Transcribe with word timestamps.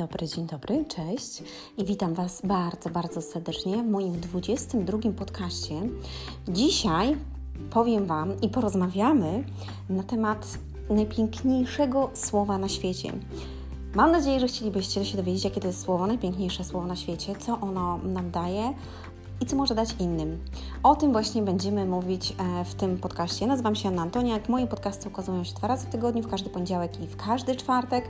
dobry, 0.00 0.28
dzień 0.28 0.46
dobry, 0.46 0.84
cześć 0.84 1.42
i 1.78 1.84
witam 1.84 2.14
Was 2.14 2.42
bardzo, 2.44 2.90
bardzo 2.90 3.22
serdecznie 3.22 3.82
w 3.82 3.86
moim 3.86 4.20
22 4.20 4.98
podcaście. 5.18 5.74
Dzisiaj 6.48 7.16
powiem 7.70 8.06
Wam 8.06 8.40
i 8.40 8.48
porozmawiamy 8.48 9.44
na 9.88 10.02
temat 10.02 10.58
najpiękniejszego 10.90 12.10
słowa 12.14 12.58
na 12.58 12.68
świecie. 12.68 13.12
Mam 13.94 14.12
nadzieję, 14.12 14.40
że 14.40 14.46
chcielibyście 14.46 15.04
się 15.04 15.16
dowiedzieć, 15.16 15.44
jakie 15.44 15.60
to 15.60 15.66
jest 15.66 15.82
słowo, 15.82 16.06
najpiękniejsze 16.06 16.64
słowo 16.64 16.86
na 16.86 16.96
świecie, 16.96 17.34
co 17.38 17.60
ono 17.60 17.98
nam 17.98 18.30
daje, 18.30 18.74
i 19.40 19.46
co 19.46 19.56
może 19.56 19.74
dać 19.74 19.94
innym. 19.98 20.38
O 20.82 20.96
tym 20.96 21.12
właśnie 21.12 21.42
będziemy 21.42 21.86
mówić 21.86 22.34
e, 22.38 22.64
w 22.64 22.74
tym 22.74 22.98
podcaście. 22.98 23.46
Nazywam 23.46 23.74
się 23.74 23.88
Anna 23.88 24.02
Antoniak. 24.02 24.48
Moje 24.48 24.66
podcasty 24.66 25.08
ukazują 25.08 25.44
się 25.44 25.54
dwa 25.54 25.68
razy 25.68 25.86
w 25.86 25.90
tygodniu, 25.90 26.22
w 26.22 26.28
każdy 26.28 26.50
poniedziałek 26.50 27.00
i 27.00 27.06
w 27.06 27.16
każdy 27.16 27.56
czwartek 27.56 28.04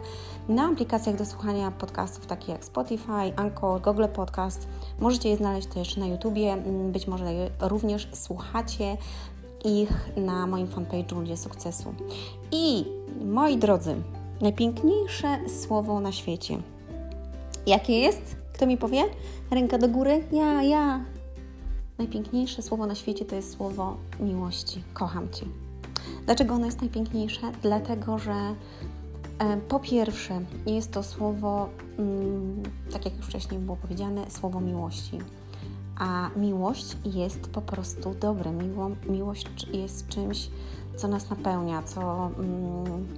na 0.49 0.65
aplikacjach 0.65 1.17
do 1.17 1.27
słuchania 1.27 1.71
podcastów 1.71 2.27
takich 2.27 2.49
jak 2.49 2.65
Spotify, 2.65 3.37
Anchor, 3.37 3.81
Google 3.81 4.07
Podcast. 4.15 4.69
Możecie 5.01 5.29
je 5.29 5.37
znaleźć 5.37 5.69
też 5.69 5.97
na 5.97 6.07
YouTubie. 6.07 6.53
Mm, 6.53 6.93
być 6.93 7.07
może 7.07 7.25
również 7.61 8.09
słuchacie 8.13 8.97
ich 9.65 10.11
na 10.17 10.47
moim 10.47 10.67
fanpage'u 10.67 11.15
Ludzie 11.21 11.37
Sukcesu. 11.37 11.95
I 12.53 12.85
moi 13.25 13.57
drodzy, 13.57 13.97
najpiękniejsze 14.41 15.39
słowo 15.49 16.01
na 16.01 16.13
świecie. 16.13 16.59
Jakie 17.67 17.99
jest? 17.99 18.37
Kto 18.55 18.67
mi 18.67 18.77
powie? 18.77 19.05
Ręka 19.51 19.79
do 19.79 19.89
góry? 19.89 20.25
Ja, 20.33 20.63
ja. 20.63 21.01
Najpiękniejsze 22.01 22.63
słowo 22.63 22.87
na 22.87 22.95
świecie 22.95 23.25
to 23.25 23.37
jest 23.37 23.57
słowo 23.57 23.97
miłości. 24.21 24.83
Kocham 24.93 25.31
Cię. 25.31 25.47
Dlaczego 26.27 26.55
ono 26.55 26.67
jest 26.67 26.81
najpiękniejsze? 26.81 27.41
Dlatego, 27.63 28.19
że 28.19 28.55
e, 29.39 29.57
po 29.57 29.81
pierwsze 29.81 30.41
jest 30.67 30.93
to 30.93 31.03
słowo, 31.03 31.69
mm, 31.99 32.63
tak 32.93 33.05
jak 33.05 33.17
już 33.17 33.27
wcześniej 33.27 33.61
było 33.61 33.77
powiedziane, 33.77 34.31
słowo 34.31 34.61
miłości. 34.61 35.19
A 35.99 36.31
miłość 36.37 36.97
jest 37.05 37.41
po 37.41 37.63
prostu 37.63 38.15
dobre. 38.15 38.53
Miło, 38.53 38.91
miłość 39.09 39.67
jest 39.73 40.09
czymś, 40.09 40.51
co 40.97 41.09
nas 41.09 41.31
napełnia, 41.31 41.83
co, 41.83 42.31
mm, 42.39 43.09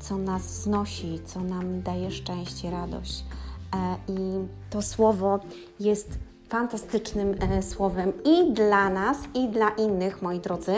co 0.00 0.16
nas 0.16 0.62
znosi, 0.62 1.20
co 1.24 1.40
nam 1.40 1.82
daje 1.82 2.10
szczęście, 2.10 2.70
radość. 2.70 3.24
E, 3.74 4.12
I 4.12 4.18
to 4.70 4.82
słowo 4.82 5.40
jest 5.80 6.29
fantastycznym 6.50 7.34
e, 7.40 7.62
słowem 7.62 8.12
i 8.24 8.52
dla 8.52 8.90
nas, 8.90 9.18
i 9.34 9.48
dla 9.48 9.68
innych, 9.68 10.22
moi 10.22 10.40
drodzy. 10.40 10.72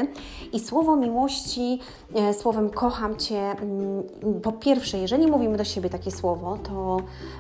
I 0.52 0.60
słowo 0.60 0.96
miłości, 0.96 1.78
e, 2.14 2.34
słowem 2.34 2.70
kocham 2.70 3.16
Cię, 3.16 3.50
mm, 3.50 4.02
po 4.42 4.52
pierwsze, 4.52 4.98
jeżeli 4.98 5.26
mówimy 5.26 5.56
do 5.56 5.64
siebie 5.64 5.90
takie 5.90 6.10
słowo, 6.10 6.58
to, 6.62 6.96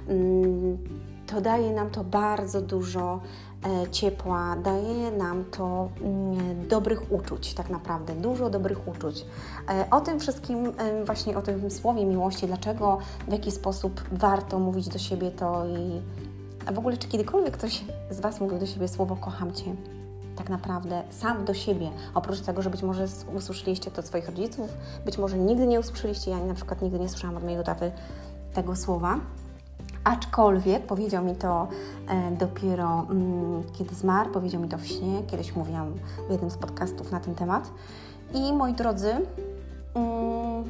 mm, 0.08 0.78
to 1.26 1.40
daje 1.40 1.72
nam 1.72 1.90
to 1.90 2.04
bardzo 2.04 2.62
dużo 2.62 3.20
e, 3.64 3.90
ciepła, 3.90 4.56
daje 4.56 5.10
nam 5.10 5.44
to 5.44 5.88
mm, 6.00 6.68
dobrych 6.68 7.12
uczuć, 7.12 7.54
tak 7.54 7.70
naprawdę, 7.70 8.14
dużo 8.14 8.50
dobrych 8.50 8.88
uczuć. 8.88 9.26
O 9.90 10.00
tym 10.00 10.20
wszystkim, 10.20 10.72
właśnie 11.06 11.38
o 11.38 11.42
tym 11.42 11.70
słowie 11.70 12.04
miłości, 12.04 12.46
dlaczego, 12.46 12.98
w 13.28 13.32
jaki 13.32 13.50
sposób 13.50 14.02
warto 14.12 14.58
mówić 14.58 14.88
do 14.88 14.98
siebie 14.98 15.30
to 15.30 15.66
i 15.66 16.00
a 16.66 16.72
w 16.72 16.78
ogóle, 16.78 16.96
czy 16.96 17.08
kiedykolwiek 17.08 17.56
ktoś 17.56 17.84
z 18.10 18.20
Was 18.20 18.40
mówił 18.40 18.58
do 18.58 18.66
siebie 18.66 18.88
słowo 18.88 19.16
kocham 19.16 19.52
Cię? 19.52 19.74
Tak 20.36 20.48
naprawdę 20.48 21.02
sam 21.10 21.44
do 21.44 21.54
siebie. 21.54 21.90
Oprócz 22.14 22.40
tego, 22.40 22.62
że 22.62 22.70
być 22.70 22.82
może 22.82 23.06
usłyszeliście 23.36 23.90
to 23.90 24.00
od 24.00 24.06
swoich 24.06 24.26
rodziców, 24.26 24.76
być 25.04 25.18
może 25.18 25.38
nigdy 25.38 25.66
nie 25.66 25.80
usłyszeliście, 25.80 26.30
ja 26.30 26.38
na 26.38 26.54
przykład 26.54 26.82
nigdy 26.82 26.98
nie 26.98 27.08
słyszałam 27.08 27.36
od 27.36 27.44
mojego 27.44 27.62
taty 27.62 27.92
tego 28.54 28.76
słowa. 28.76 29.20
Aczkolwiek 30.04 30.86
powiedział 30.86 31.24
mi 31.24 31.36
to 31.36 31.68
e, 32.08 32.30
dopiero 32.30 33.06
mm, 33.10 33.62
kiedy 33.72 33.94
zmarł, 33.94 34.30
powiedział 34.30 34.62
mi 34.62 34.68
to 34.68 34.78
w 34.78 34.86
śnie, 34.86 35.22
kiedyś 35.26 35.56
mówiłam 35.56 35.92
w 36.28 36.30
jednym 36.30 36.50
z 36.50 36.56
podcastów 36.56 37.12
na 37.12 37.20
ten 37.20 37.34
temat. 37.34 37.70
I 38.34 38.52
moi 38.52 38.72
drodzy, 38.72 39.10
mm, 39.94 40.64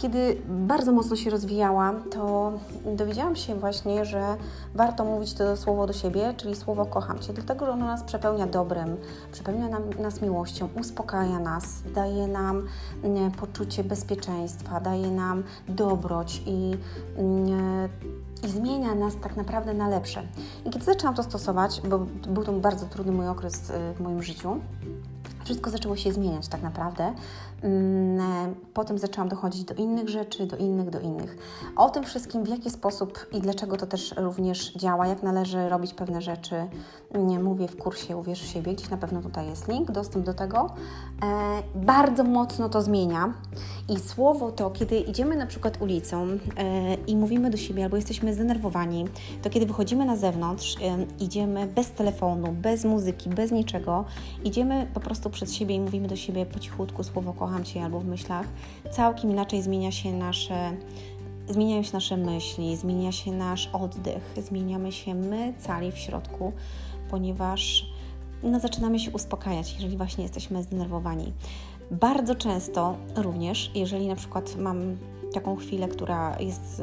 kiedy 0.00 0.36
bardzo 0.48 0.92
mocno 0.92 1.16
się 1.16 1.30
rozwijałam, 1.30 2.02
to 2.10 2.52
dowiedziałam 2.96 3.36
się 3.36 3.54
właśnie, 3.54 4.04
że 4.04 4.36
warto 4.74 5.04
mówić 5.04 5.34
to 5.34 5.56
słowo 5.56 5.86
do 5.86 5.92
siebie, 5.92 6.34
czyli 6.36 6.56
słowo 6.56 6.86
kocham 6.86 7.18
Cię, 7.18 7.32
dlatego 7.32 7.66
że 7.66 7.72
ono 7.72 7.86
nas 7.86 8.02
przepełnia 8.02 8.46
dobrem, 8.46 8.96
przepełnia 9.32 9.68
nam, 9.68 9.82
nas 9.98 10.22
miłością, 10.22 10.68
uspokaja 10.80 11.38
nas, 11.38 11.64
daje 11.94 12.26
nam 12.26 12.66
nie, 13.04 13.30
poczucie 13.30 13.84
bezpieczeństwa, 13.84 14.80
daje 14.80 15.10
nam 15.10 15.42
dobroć 15.68 16.42
i, 16.46 16.74
nie, 17.18 17.88
i 18.44 18.48
zmienia 18.48 18.94
nas 18.94 19.16
tak 19.22 19.36
naprawdę 19.36 19.74
na 19.74 19.88
lepsze. 19.88 20.22
I 20.66 20.70
kiedy 20.70 20.84
zaczęłam 20.84 21.14
to 21.14 21.22
stosować, 21.22 21.82
bo 21.88 21.98
był 22.28 22.44
to 22.44 22.52
bardzo 22.52 22.86
trudny 22.86 23.12
mój 23.12 23.28
okres 23.28 23.70
y, 23.70 23.94
w 23.94 24.00
moim 24.00 24.22
życiu, 24.22 24.60
wszystko 25.44 25.70
zaczęło 25.70 25.96
się 25.96 26.12
zmieniać 26.12 26.48
tak 26.48 26.62
naprawdę. 26.62 27.14
Mm, 27.62 28.20
e, 28.20 28.54
potem 28.74 28.98
zaczęłam 28.98 29.28
dochodzić 29.28 29.64
do 29.64 29.74
innych 29.74 30.08
rzeczy, 30.08 30.46
do 30.46 30.56
innych, 30.56 30.90
do 30.90 31.00
innych. 31.00 31.36
O 31.76 31.90
tym 31.90 32.04
wszystkim, 32.04 32.44
w 32.44 32.48
jaki 32.48 32.70
sposób 32.70 33.26
i 33.32 33.40
dlaczego 33.40 33.76
to 33.76 33.86
też 33.86 34.14
również 34.16 34.72
działa, 34.72 35.06
jak 35.06 35.22
należy 35.22 35.68
robić 35.68 35.94
pewne 35.94 36.22
rzeczy, 36.22 36.66
nie 37.14 37.38
mówię 37.38 37.68
w 37.68 37.76
kursie 37.76 38.16
Uwierz 38.16 38.42
w 38.42 38.46
siebie, 38.46 38.74
gdzieś 38.74 38.90
na 38.90 38.96
pewno 38.96 39.22
tutaj 39.22 39.46
jest 39.46 39.68
link, 39.68 39.90
dostęp 39.90 40.26
do 40.26 40.34
tego. 40.34 40.70
E, 41.22 41.62
bardzo 41.74 42.24
mocno 42.24 42.68
to 42.68 42.82
zmienia 42.82 43.34
i 43.88 43.98
słowo 43.98 44.52
to, 44.52 44.70
kiedy 44.70 44.98
idziemy 44.98 45.36
na 45.36 45.46
przykład 45.46 45.82
ulicą 45.82 46.26
e, 46.26 46.38
i 46.94 47.16
mówimy 47.16 47.50
do 47.50 47.56
siebie 47.56 47.84
albo 47.84 47.96
jesteśmy 47.96 48.34
zdenerwowani, 48.34 49.08
to 49.42 49.50
kiedy 49.50 49.66
wychodzimy 49.66 50.04
na 50.04 50.16
zewnątrz, 50.16 50.76
idziemy 51.20 51.66
bez 51.66 51.90
telefonu, 51.90 52.52
bez 52.52 52.84
muzyki, 52.84 53.30
bez 53.30 53.50
niczego, 53.50 54.04
idziemy 54.44 54.86
po 54.94 55.00
prostu 55.00 55.29
przed 55.30 55.52
siebie 55.52 55.74
i 55.74 55.80
mówimy 55.80 56.08
do 56.08 56.16
siebie 56.16 56.46
po 56.46 56.58
cichutku 56.58 57.04
słowo 57.04 57.32
kocham 57.32 57.64
Cię 57.64 57.84
albo 57.84 58.00
w 58.00 58.04
myślach, 58.04 58.46
całkiem 58.90 59.30
inaczej 59.30 59.62
zmienia 59.62 59.92
się 59.92 60.12
nasze 60.12 60.76
zmieniają 61.48 61.82
się 61.82 61.92
nasze 61.92 62.16
myśli, 62.16 62.76
zmienia 62.76 63.12
się 63.12 63.32
nasz 63.32 63.70
oddech, 63.72 64.34
zmieniamy 64.42 64.92
się 64.92 65.14
my 65.14 65.54
cali 65.58 65.92
w 65.92 65.98
środku, 65.98 66.52
ponieważ 67.10 67.86
no, 68.42 68.60
zaczynamy 68.60 68.98
się 68.98 69.10
uspokajać, 69.10 69.74
jeżeli 69.74 69.96
właśnie 69.96 70.24
jesteśmy 70.24 70.62
zdenerwowani. 70.62 71.32
Bardzo 71.90 72.34
często 72.34 72.96
również, 73.16 73.70
jeżeli 73.74 74.08
na 74.08 74.16
przykład 74.16 74.56
mam 74.56 74.96
taką 75.32 75.56
chwilę, 75.56 75.88
która 75.88 76.40
jest 76.40 76.82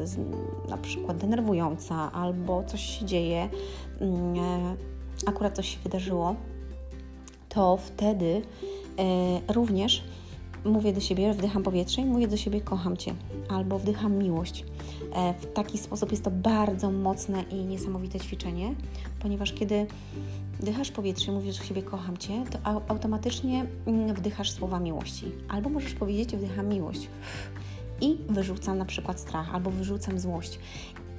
na 0.68 0.76
przykład 0.76 1.16
denerwująca 1.16 2.12
albo 2.12 2.64
coś 2.64 2.80
się 2.80 3.04
dzieje, 3.04 3.48
mm, 4.00 4.38
e, 4.38 4.76
akurat 5.26 5.56
coś 5.56 5.68
się 5.68 5.78
wydarzyło, 5.80 6.36
to 7.48 7.76
wtedy 7.76 8.42
e, 8.98 9.52
również 9.52 10.04
mówię 10.64 10.92
do 10.92 11.00
siebie, 11.00 11.32
wdycham 11.32 11.62
powietrze 11.62 12.00
i 12.00 12.04
mówię 12.04 12.28
do 12.28 12.36
siebie 12.36 12.60
kocham 12.60 12.96
Cię 12.96 13.14
albo 13.48 13.78
wdycham 13.78 14.18
miłość. 14.18 14.64
E, 15.14 15.34
w 15.34 15.52
taki 15.52 15.78
sposób 15.78 16.10
jest 16.10 16.24
to 16.24 16.30
bardzo 16.30 16.90
mocne 16.90 17.42
i 17.42 17.54
niesamowite 17.54 18.20
ćwiczenie, 18.20 18.74
ponieważ 19.20 19.52
kiedy 19.52 19.86
wdychasz 20.60 20.90
powietrze 20.90 21.32
i 21.32 21.34
mówisz 21.34 21.58
do 21.58 21.64
siebie 21.64 21.82
kocham 21.82 22.16
Cię, 22.16 22.44
to 22.50 22.58
automatycznie 22.88 23.66
mm, 23.86 24.14
wdychasz 24.14 24.50
słowa 24.50 24.80
miłości. 24.80 25.32
Albo 25.48 25.70
możesz 25.70 25.94
powiedzieć 25.94 26.36
wdycham 26.36 26.68
miłość 26.68 27.08
i 28.00 28.16
wyrzucam 28.28 28.78
na 28.78 28.84
przykład 28.84 29.20
strach, 29.20 29.54
albo 29.54 29.70
wyrzucam 29.70 30.18
złość. 30.18 30.58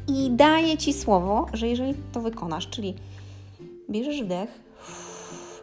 I 0.07 0.31
daję 0.31 0.78
Ci 0.78 0.94
słowo, 0.94 1.45
że 1.53 1.68
jeżeli 1.68 1.94
to 2.12 2.22
wykonasz, 2.22 2.69
czyli 2.69 2.95
bierzesz 3.89 4.23
wdech 4.23 4.69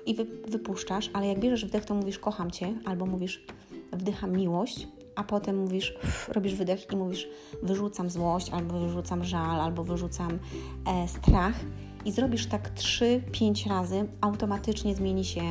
i 0.06 0.14
wypuszczasz, 0.48 1.10
ale 1.12 1.26
jak 1.26 1.38
bierzesz 1.40 1.64
wdech, 1.64 1.84
to 1.84 1.94
mówisz 1.94 2.18
kocham 2.18 2.50
Cię, 2.50 2.74
albo 2.84 3.06
mówisz 3.06 3.44
wdycham 3.92 4.32
miłość, 4.32 4.88
a 5.16 5.24
potem 5.24 5.58
mówisz, 5.58 5.94
robisz 6.28 6.54
wydech 6.54 6.92
i 6.92 6.96
mówisz 6.96 7.28
wyrzucam 7.62 8.10
złość, 8.10 8.50
albo 8.50 8.80
wyrzucam 8.80 9.24
żal, 9.24 9.60
albo 9.60 9.84
wyrzucam 9.84 10.38
e, 10.86 11.08
strach 11.08 11.54
i 12.04 12.12
zrobisz 12.12 12.46
tak 12.46 12.74
3-5 12.74 13.68
razy, 13.68 14.08
automatycznie 14.20 14.94
zmieni 14.94 15.24
się 15.24 15.42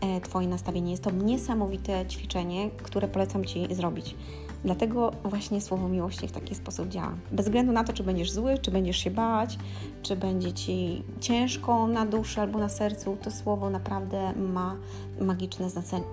e, 0.00 0.20
Twoje 0.20 0.48
nastawienie. 0.48 0.90
Jest 0.90 1.04
to 1.04 1.10
niesamowite 1.10 2.06
ćwiczenie, 2.06 2.70
które 2.70 3.08
polecam 3.08 3.44
Ci 3.44 3.74
zrobić. 3.74 4.14
Dlatego 4.64 5.10
właśnie 5.24 5.60
słowo 5.60 5.88
miłości 5.88 6.28
w 6.28 6.32
taki 6.32 6.54
sposób 6.54 6.88
działa. 6.88 7.12
Bez 7.32 7.46
względu 7.46 7.72
na 7.72 7.84
to, 7.84 7.92
czy 7.92 8.02
będziesz 8.02 8.30
zły, 8.32 8.58
czy 8.58 8.70
będziesz 8.70 8.96
się 8.96 9.10
bać, 9.10 9.58
czy 10.02 10.16
będzie 10.16 10.52
ci 10.52 11.02
ciężko 11.20 11.86
na 11.86 12.06
duszy 12.06 12.40
albo 12.40 12.58
na 12.58 12.68
sercu, 12.68 13.16
to 13.22 13.30
słowo 13.30 13.70
naprawdę 13.70 14.32
ma 14.32 14.76
magiczne 15.20 15.68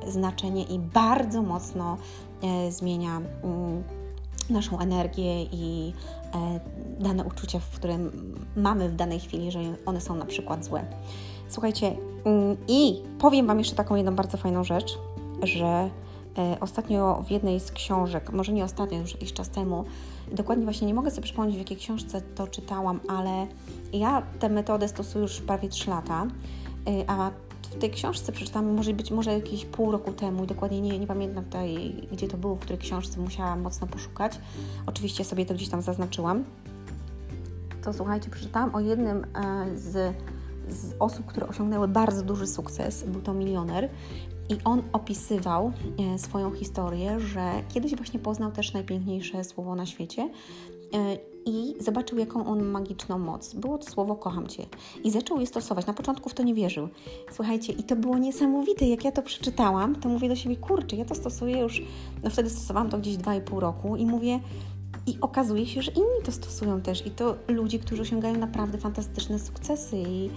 znaczenie 0.07 0.63
i 0.63 0.79
bardzo 0.79 1.41
mocno 1.41 1.97
e, 2.43 2.71
zmienia 2.71 3.21
mm, 3.43 3.83
naszą 4.49 4.79
energię 4.79 5.43
i 5.43 5.93
e, 6.33 6.59
dane 6.99 7.23
uczucia, 7.23 7.59
w 7.59 7.69
które 7.69 7.97
mamy 8.55 8.89
w 8.89 8.95
danej 8.95 9.19
chwili, 9.19 9.45
jeżeli 9.45 9.73
one 9.85 10.01
są 10.01 10.15
na 10.15 10.25
przykład 10.25 10.65
złe. 10.65 10.85
Słuchajcie, 11.49 11.95
mm, 12.25 12.57
i 12.67 13.01
powiem 13.19 13.47
Wam 13.47 13.59
jeszcze 13.59 13.75
taką 13.75 13.95
jedną 13.95 14.15
bardzo 14.15 14.37
fajną 14.37 14.63
rzecz, 14.63 14.97
że 15.43 15.89
ostatnio 16.59 17.23
w 17.27 17.31
jednej 17.31 17.59
z 17.59 17.71
książek, 17.71 18.31
może 18.33 18.51
nie 18.51 18.63
ostatnio, 18.63 18.99
już 18.99 19.11
jakiś 19.11 19.33
czas 19.33 19.49
temu, 19.49 19.85
dokładnie 20.31 20.63
właśnie 20.63 20.87
nie 20.87 20.93
mogę 20.93 21.11
sobie 21.11 21.23
przypomnieć, 21.23 21.55
w 21.55 21.59
jakiej 21.59 21.77
książce 21.77 22.21
to 22.21 22.47
czytałam, 22.47 22.99
ale 23.07 23.47
ja 23.93 24.23
tę 24.39 24.49
metodę 24.49 24.87
stosuję 24.87 25.21
już 25.21 25.41
prawie 25.41 25.69
3 25.69 25.89
lata, 25.89 26.27
e, 26.87 27.09
a 27.09 27.31
w 27.71 27.75
tej 27.79 27.91
książce 27.91 28.31
przeczytałam 28.31 28.73
może 28.73 28.93
być 28.93 29.11
może 29.11 29.33
jakieś 29.33 29.65
pół 29.65 29.91
roku 29.91 30.13
temu, 30.13 30.45
dokładnie 30.45 30.81
nie, 30.81 30.99
nie 30.99 31.07
pamiętam 31.07 31.43
tutaj, 31.43 31.95
gdzie 32.11 32.27
to 32.27 32.37
było, 32.37 32.55
w 32.55 32.59
której 32.59 32.77
książce 32.77 33.19
musiałam 33.19 33.61
mocno 33.61 33.87
poszukać. 33.87 34.39
Oczywiście 34.85 35.23
sobie 35.23 35.45
to 35.45 35.53
gdzieś 35.53 35.69
tam 35.69 35.81
zaznaczyłam. 35.81 36.43
To 37.83 37.93
słuchajcie, 37.93 38.29
przeczytałam 38.29 38.75
o 38.75 38.79
jednym 38.79 39.25
e, 39.35 39.77
z, 39.77 40.15
z 40.69 40.93
osób, 40.99 41.25
które 41.25 41.47
osiągnęły 41.47 41.87
bardzo 41.87 42.23
duży 42.23 42.47
sukces. 42.47 43.03
Był 43.03 43.21
to 43.21 43.33
milioner 43.33 43.89
i 44.51 44.57
on 44.65 44.83
opisywał 44.93 45.71
e, 46.13 46.19
swoją 46.19 46.51
historię, 46.51 47.19
że 47.19 47.51
kiedyś 47.73 47.95
właśnie 47.95 48.19
poznał 48.19 48.51
też 48.51 48.73
najpiękniejsze 48.73 49.43
słowo 49.43 49.75
na 49.75 49.85
świecie 49.85 50.29
e, 50.93 51.17
i 51.45 51.75
zobaczył, 51.79 52.17
jaką 52.17 52.45
on 52.45 52.63
ma 52.63 52.79
magiczną 52.79 53.19
moc. 53.19 53.53
Było 53.53 53.77
to 53.77 53.91
słowo 53.91 54.15
kocham 54.15 54.47
Cię. 54.47 54.65
I 55.03 55.11
zaczął 55.11 55.39
je 55.39 55.47
stosować. 55.47 55.87
Na 55.87 55.93
początku 55.93 56.29
w 56.29 56.33
to 56.33 56.43
nie 56.43 56.53
wierzył. 56.53 56.89
Słuchajcie, 57.31 57.73
i 57.73 57.83
to 57.83 57.95
było 57.95 58.17
niesamowite. 58.17 58.85
Jak 58.85 59.05
ja 59.05 59.11
to 59.11 59.21
przeczytałam, 59.21 59.95
to 59.95 60.09
mówię 60.09 60.29
do 60.29 60.35
siebie, 60.35 60.55
kurczę, 60.55 60.95
ja 60.95 61.05
to 61.05 61.15
stosuję 61.15 61.59
już, 61.59 61.81
no 62.23 62.29
wtedy 62.29 62.49
stosowałam 62.49 62.89
to 62.89 62.97
gdzieś 62.97 63.15
2,5 63.15 63.59
roku 63.59 63.95
i 63.95 64.05
mówię, 64.05 64.39
i 65.07 65.17
okazuje 65.21 65.65
się, 65.65 65.81
że 65.81 65.91
inni 65.91 66.23
to 66.25 66.31
stosują 66.31 66.81
też. 66.81 67.07
I 67.07 67.11
to 67.11 67.35
ludzie, 67.47 67.79
którzy 67.79 68.01
osiągają 68.01 68.37
naprawdę 68.37 68.77
fantastyczne 68.77 69.39
sukcesy. 69.39 69.97
I, 69.97 70.29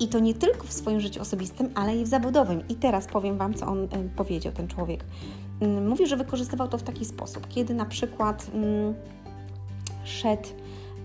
i, 0.00 0.08
to 0.08 0.18
nie 0.18 0.34
tylko 0.34 0.66
w 0.66 0.72
swoim 0.72 1.00
życiu 1.00 1.20
osobistym, 1.20 1.70
ale 1.74 1.96
i 1.96 2.04
w 2.04 2.08
zawodowym. 2.08 2.68
I 2.68 2.74
teraz 2.74 3.06
powiem 3.06 3.38
Wam, 3.38 3.54
co 3.54 3.66
on 3.66 3.88
powiedział, 4.16 4.52
ten 4.52 4.68
człowiek. 4.68 5.04
Y, 5.62 5.80
mówi, 5.80 6.06
że 6.06 6.16
wykorzystywał 6.16 6.68
to 6.68 6.78
w 6.78 6.82
taki 6.82 7.04
sposób, 7.04 7.48
kiedy 7.48 7.74
na 7.74 7.84
przykład 7.84 8.50
y, 8.54 8.94
szedł 10.04 10.48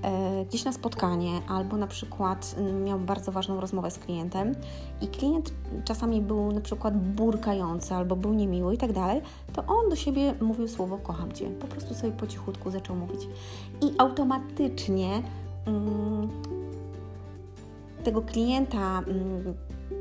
e, 0.04 0.46
gdzieś 0.46 0.66
na 0.66 0.72
spotkanie, 0.72 1.42
albo 1.48 1.78
na 1.78 1.88
przykład 1.88 2.56
miał 2.86 3.00
bardzo 3.00 3.32
ważną 3.32 3.62
rozmowę 3.62 3.92
z 3.92 4.00
klientem 4.00 4.56
i 5.02 5.08
klient 5.08 5.54
czasami 5.84 6.22
był 6.22 6.52
na 6.52 6.62
przykład 6.62 6.98
burkający 6.98 7.94
albo 7.94 8.16
był 8.16 8.34
niemiły 8.34 8.74
i 8.74 8.78
tak 8.78 8.94
dalej, 8.94 9.22
to 9.54 9.66
on 9.66 9.90
do 9.90 9.96
siebie 9.96 10.34
mówił 10.42 10.68
słowo 10.68 10.98
kocham 10.98 11.32
Cię. 11.32 11.50
Po 11.50 11.68
prostu 11.68 11.94
sobie 11.94 12.12
po 12.12 12.28
cichutku 12.28 12.72
zaczął 12.72 12.96
mówić. 12.96 13.28
I 13.82 13.94
automatycznie 13.98 15.22
mm, 15.66 16.30
tego 18.06 18.22
klienta 18.22 19.00
mm, 19.08 19.54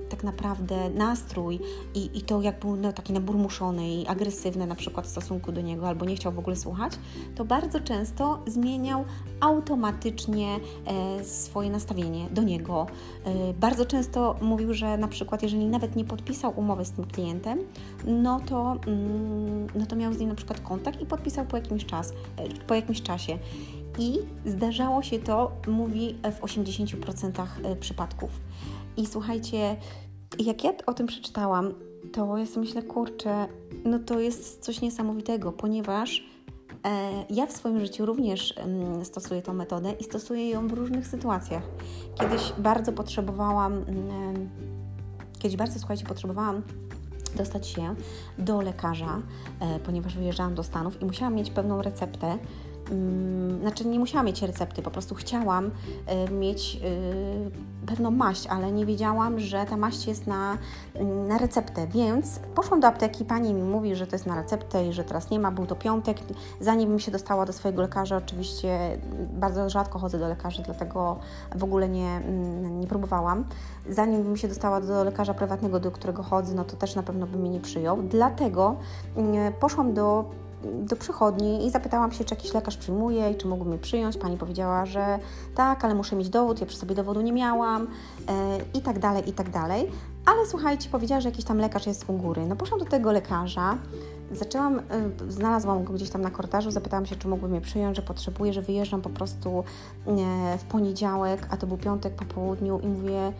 tak 0.09 0.25
naprawdę 0.25 0.91
nastrój 0.91 1.61
i, 1.95 2.19
i 2.19 2.23
to, 2.23 2.43
jak 2.43 2.61
był 2.61 2.77
no, 2.77 2.93
taki 2.93 3.13
naburmuszony 3.13 3.89
i 3.95 4.07
agresywny 4.07 4.67
na 4.67 4.75
przykład 4.75 5.07
w 5.07 5.09
stosunku 5.09 5.53
do 5.53 5.61
niego, 5.61 5.89
albo 5.89 6.05
nie 6.05 6.17
chciał 6.17 6.33
w 6.33 6.39
ogóle 6.39 6.57
słuchać, 6.57 6.93
to 7.35 7.45
bardzo 7.45 7.81
często 7.81 8.43
zmieniał 8.47 9.05
automatycznie 9.41 10.57
e, 10.87 11.25
swoje 11.25 11.71
nastawienie 11.71 12.29
do 12.31 12.43
niego. 12.43 12.87
E, 13.25 13.55
bardzo 13.55 13.87
często 13.87 14.37
mówił, 14.41 14.75
że 14.75 14.99
na 14.99 15.09
przykład, 15.09 15.43
jeżeli 15.43 15.67
nawet 15.67 15.97
nie 15.97 16.05
podpisał 16.05 16.53
umowy 16.57 16.85
z 16.85 16.91
tym 16.91 17.05
klientem, 17.05 17.59
no 18.07 18.41
to, 18.41 18.77
mm, 18.87 19.67
no 19.75 19.87
to 19.87 19.97
miał 19.97 20.13
z 20.13 20.19
nim 20.19 20.29
na 20.29 20.35
przykład 20.35 20.61
kontakt 20.61 21.01
i 21.01 21.07
podpisał 21.07 21.45
po 21.47 21.57
jakimś, 21.57 21.85
czas, 21.85 22.13
e, 22.37 22.65
po 22.67 22.75
jakimś 22.75 23.03
czasie. 23.03 23.39
I 23.99 24.19
zdarzało 24.47 25.03
się 25.03 25.19
to, 25.19 25.53
mówi, 25.69 26.19
w 26.33 26.41
80% 26.41 27.47
e, 27.65 27.77
przypadków. 27.77 28.31
I 28.97 29.07
słuchajcie, 29.07 29.77
jak 30.39 30.65
ja 30.65 30.73
o 30.87 30.95
tym 30.95 31.07
przeczytałam, 31.07 31.75
to 32.13 32.37
ja 32.37 32.47
sobie 32.47 32.67
myślę, 32.67 32.83
kurczę, 32.83 33.47
no 33.85 33.99
to 33.99 34.21
jest 34.21 34.65
coś 34.65 34.81
niesamowitego, 34.81 35.53
ponieważ 35.53 36.25
e, 36.85 37.25
ja 37.31 37.47
w 37.47 37.53
swoim 37.53 37.81
życiu 37.81 38.07
również 38.07 38.55
mm, 38.59 39.05
stosuję 39.05 39.43
tą 39.43 39.53
metodę 39.53 39.93
i 40.01 40.05
stosuję 40.05 40.51
ją 40.51 40.69
w 40.69 40.73
różnych 40.73 41.07
sytuacjach. 41.07 41.63
Kiedyś 42.21 42.53
bardzo 42.59 42.93
potrzebowałam, 42.93 43.73
mm, 43.73 44.51
kiedyś 45.39 45.57
bardzo, 45.57 45.79
słuchajcie, 45.79 46.07
potrzebowałam 46.07 46.63
dostać 47.37 47.69
się 47.69 47.95
do 48.39 48.61
lekarza, 48.61 49.23
e, 49.61 49.81
ponieważ 49.81 50.17
wyjeżdżałam 50.17 50.55
do 50.55 50.63
Stanów 50.63 51.03
i 51.03 51.05
musiałam 51.05 51.35
mieć 51.35 51.51
pewną 51.51 51.83
receptę 51.83 52.39
znaczy 53.61 53.89
nie 53.89 53.99
musiałam 53.99 54.27
mieć 54.27 54.43
recepty, 54.43 54.83
po 54.83 54.91
prostu 54.91 55.15
chciałam 55.15 55.67
y, 56.29 56.33
mieć 56.33 56.81
y, 56.85 57.87
pewną 57.87 58.11
maść, 58.11 58.47
ale 58.47 58.73
nie 58.73 58.87
wiedziałam, 58.87 59.41
że 59.41 59.67
ta 59.71 59.77
maść 59.77 60.07
jest 60.07 60.27
na, 60.27 60.59
mm, 60.95 61.29
na 61.29 61.39
receptę, 61.39 61.87
więc 61.87 62.41
poszłam 62.55 62.81
do 62.81 62.87
apteki, 62.87 63.25
pani 63.25 63.55
mi 63.55 63.63
mówi, 63.63 63.95
że 63.95 64.07
to 64.07 64.15
jest 64.15 64.27
na 64.27 64.35
receptę 64.35 64.87
i 64.89 64.93
że 64.93 65.05
teraz 65.05 65.31
nie 65.31 65.39
ma, 65.39 65.51
był 65.51 65.67
to 65.67 65.77
piątek, 65.77 66.19
zanim 66.61 66.89
bym 66.89 66.99
się 66.99 67.11
dostała 67.11 67.47
do 67.47 67.53
swojego 67.53 67.83
lekarza, 67.83 68.17
oczywiście 68.17 68.99
bardzo 69.33 69.71
rzadko 69.71 69.99
chodzę 69.99 70.19
do 70.19 70.29
lekarzy, 70.29 70.63
dlatego 70.63 71.19
w 71.57 71.65
ogóle 71.65 71.89
nie, 71.89 72.09
mm, 72.09 72.81
nie 72.81 72.87
próbowałam, 72.87 73.45
zanim 73.91 74.23
bym 74.23 74.37
się 74.37 74.49
dostała 74.49 74.81
do 74.81 75.05
lekarza 75.05 75.35
prywatnego, 75.35 75.81
do 75.81 75.91
którego 75.91 76.23
chodzę, 76.23 76.55
no 76.55 76.65
to 76.65 76.77
też 76.77 76.95
na 76.95 77.03
pewno 77.03 77.27
by 77.27 77.39
mnie 77.39 77.51
nie 77.51 77.61
przyjął, 77.61 78.03
dlatego 78.03 78.77
poszłam 79.61 79.95
do 79.95 80.25
do 80.73 80.97
przychodni 80.97 81.67
i 81.67 81.71
zapytałam 81.71 82.13
się, 82.13 82.25
czy 82.25 82.35
jakiś 82.35 82.55
lekarz 82.55 82.77
przyjmuje 82.77 83.31
i 83.31 83.37
czy 83.37 83.47
mógł 83.47 83.65
mnie 83.65 83.79
przyjąć. 83.79 84.17
Pani 84.17 84.37
powiedziała, 84.37 84.87
że 84.87 85.19
tak, 85.55 85.85
ale 85.85 85.95
muszę 85.95 86.17
mieć 86.17 86.29
dowód, 86.29 86.61
ja 86.61 86.67
przy 86.67 86.77
sobie 86.77 86.95
dowodu 86.95 87.21
nie 87.21 87.33
miałam 87.33 87.83
e, 87.83 88.59
i 88.75 88.83
tak 88.83 88.99
dalej, 88.99 89.29
i 89.29 89.33
tak 89.33 89.51
dalej. 89.51 89.91
Ale 90.27 90.47
słuchajcie, 90.47 90.89
powiedziała, 90.91 91.21
że 91.21 91.29
jakiś 91.29 91.45
tam 91.45 91.59
lekarz 91.59 91.87
jest 91.87 92.05
u 92.09 92.13
góry. 92.13 92.47
No 92.47 92.57
poszłam 92.57 92.81
do 92.81 92.87
tego 92.87 93.13
lekarza, 93.13 93.79
zaczęłam, 94.33 94.79
e, 94.79 94.83
znalazłam 95.29 95.85
go 95.85 95.93
gdzieś 95.93 96.11
tam 96.11 96.23
na 96.23 96.31
korytarzu, 96.31 96.71
zapytałam 96.71 97.07
się, 97.07 97.17
czy 97.17 97.29
mógłby 97.29 97.49
mnie 97.49 97.61
przyjąć, 97.61 97.97
że 97.97 98.03
potrzebuję, 98.03 98.53
że 98.53 98.63
wyjeżdżam 98.63 99.03
po 99.03 99.11
prostu 99.11 99.65
e, 100.07 100.59
w 100.59 100.65
poniedziałek, 100.65 101.47
a 101.51 101.57
to 101.57 101.67
był 101.67 101.77
piątek 101.77 102.15
po 102.15 102.25
południu 102.25 102.81
i 102.81 102.87
mówię, 102.87 103.33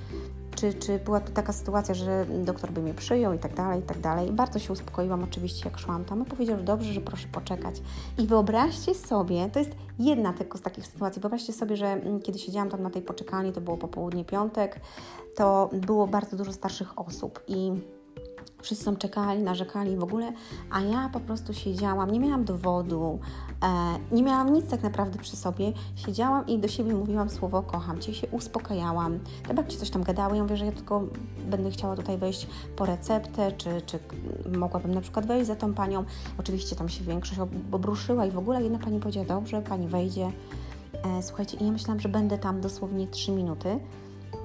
czy, 0.55 0.75
czy 0.75 0.99
była 0.99 1.21
tu 1.21 1.33
taka 1.33 1.53
sytuacja, 1.53 1.95
że 1.95 2.27
doktor 2.45 2.71
by 2.71 2.83
mnie 2.83 2.95
przyjął 2.95 3.33
i 3.33 3.39
tak 3.39 3.55
dalej, 3.55 3.81
i 3.81 3.83
tak 3.83 4.01
dalej. 4.01 4.33
Bardzo 4.33 4.59
się 4.59 4.73
uspokoiłam 4.73 5.25
oczywiście, 5.25 5.69
jak 5.69 5.79
szłam 5.79 6.05
tam. 6.05 6.25
powiedział, 6.25 6.59
że 6.59 6.65
dobrze, 6.65 6.93
że 6.93 7.01
proszę 7.01 7.29
poczekać. 7.29 7.75
I 8.19 8.27
wyobraźcie 8.27 8.95
sobie, 8.95 9.51
to 9.53 9.59
jest 9.59 9.71
jedna 9.99 10.33
tylko 10.33 10.59
z 10.59 10.63
takich 10.63 10.87
sytuacji, 10.87 11.23
wyobraźcie 11.23 11.53
sobie, 11.53 11.77
że 11.77 11.87
mm, 11.87 12.21
kiedy 12.21 12.39
siedziałam 12.39 12.71
tam 12.71 12.83
na 12.83 12.91
tej 12.91 13.03
poczekalni, 13.03 13.53
to 13.53 13.61
było 13.61 13.77
popołudnie 13.77 14.25
piątek, 14.25 14.81
to 15.37 15.71
było 15.73 16.07
bardzo 16.07 16.37
dużo 16.37 16.53
starszych 16.53 16.99
osób 16.99 17.45
i 17.49 17.73
Wszyscy 18.65 18.85
tam 18.85 18.97
czekali, 18.97 19.43
narzekali 19.43 19.97
w 19.97 20.03
ogóle, 20.03 20.33
a 20.71 20.81
ja 20.81 21.09
po 21.13 21.21
prostu 21.21 21.55
siedziałam, 21.55 22.11
nie 22.11 22.21
miałam 22.21 22.45
dowodu, 22.45 23.19
e, 23.63 23.69
nie 24.15 24.23
miałam 24.23 24.53
nic 24.53 24.71
tak 24.71 24.83
naprawdę 24.83 25.19
przy 25.19 25.37
sobie. 25.37 25.73
Siedziałam 25.97 26.47
i 26.47 26.59
do 26.59 26.69
siebie 26.69 26.95
mówiłam 26.95 27.31
słowo 27.31 27.63
kocham 27.63 28.01
cię, 28.01 28.15
się 28.15 28.27
uspokajałam. 28.27 29.19
Te 29.49 29.55
babci 29.55 29.77
coś 29.77 29.91
tam 29.91 30.03
gadały, 30.03 30.37
ja 30.37 30.43
mówię, 30.43 30.57
że 30.57 30.67
ja 30.67 30.73
tylko 30.73 31.03
będę 31.51 31.71
chciała 31.71 31.97
tutaj 31.97 32.19
wejść 32.19 32.47
po 32.77 32.87
receptę, 32.87 33.53
czy, 33.53 33.83
czy 33.87 33.99
mogłabym 34.59 34.95
na 34.95 35.01
przykład 35.01 35.27
wejść 35.27 35.47
za 35.47 35.57
tą 35.57 35.75
panią. 35.75 36.05
Oczywiście 36.39 36.77
tam 36.77 36.89
się 36.89 37.05
większość 37.05 37.41
obruszyła 37.73 38.27
i 38.27 38.31
w 38.31 38.39
ogóle 38.39 38.63
jedna 38.63 38.79
pani 38.79 39.01
powiedziała, 39.01 39.27
dobrze, 39.27 39.63
pani 39.63 39.89
wejdzie. 39.89 40.33
E, 41.05 41.23
słuchajcie, 41.23 41.57
i 41.57 41.65
ja 41.67 41.73
myślałam, 41.73 42.01
że 42.01 42.09
będę 42.09 42.39
tam 42.39 42.61
dosłownie 42.61 43.07
3 43.07 43.33
minuty. 43.33 43.81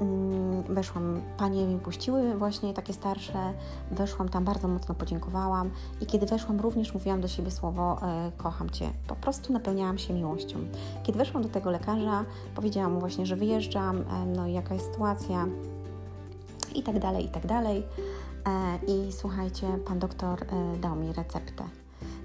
Mm, 0.02 0.64
weszłam, 0.64 1.22
panie 1.38 1.68
mi 1.68 1.80
puściły 1.80 2.38
właśnie 2.38 2.74
takie 2.74 2.94
starsze, 2.94 3.54
weszłam 3.92 4.30
tam, 4.30 4.46
bardzo 4.46 4.68
mocno 4.68 4.96
podziękowałam 4.96 5.70
i 6.02 6.06
kiedy 6.06 6.26
weszłam 6.26 6.60
również 6.60 6.94
mówiłam 6.94 7.22
do 7.22 7.28
siebie 7.28 7.52
słowo 7.52 7.98
e, 8.02 8.32
kocham 8.38 8.70
Cię, 8.70 8.90
po 9.08 9.16
prostu 9.16 9.54
napełniałam 9.54 9.98
się 9.98 10.14
miłością. 10.14 10.60
Kiedy 11.04 11.18
weszłam 11.18 11.44
do 11.44 11.50
tego 11.50 11.72
lekarza, 11.72 12.26
powiedziałam 12.56 12.94
mu 12.94 13.00
właśnie, 13.00 13.26
że 13.26 13.36
wyjeżdżam, 13.36 13.98
e, 13.98 14.26
no 14.36 14.48
i 14.48 14.54
jaka 14.54 14.74
jest 14.74 14.86
sytuacja 14.86 15.46
i 16.76 16.84
tak 16.84 17.00
dalej, 17.00 17.26
i 17.26 17.30
tak 17.30 17.48
dalej. 17.48 17.84
E, 18.48 18.80
I 18.88 19.12
słuchajcie, 19.12 19.68
pan 19.86 20.00
doktor 20.00 20.46
dał 20.82 20.96
mi 20.96 21.14
receptę. 21.14 21.64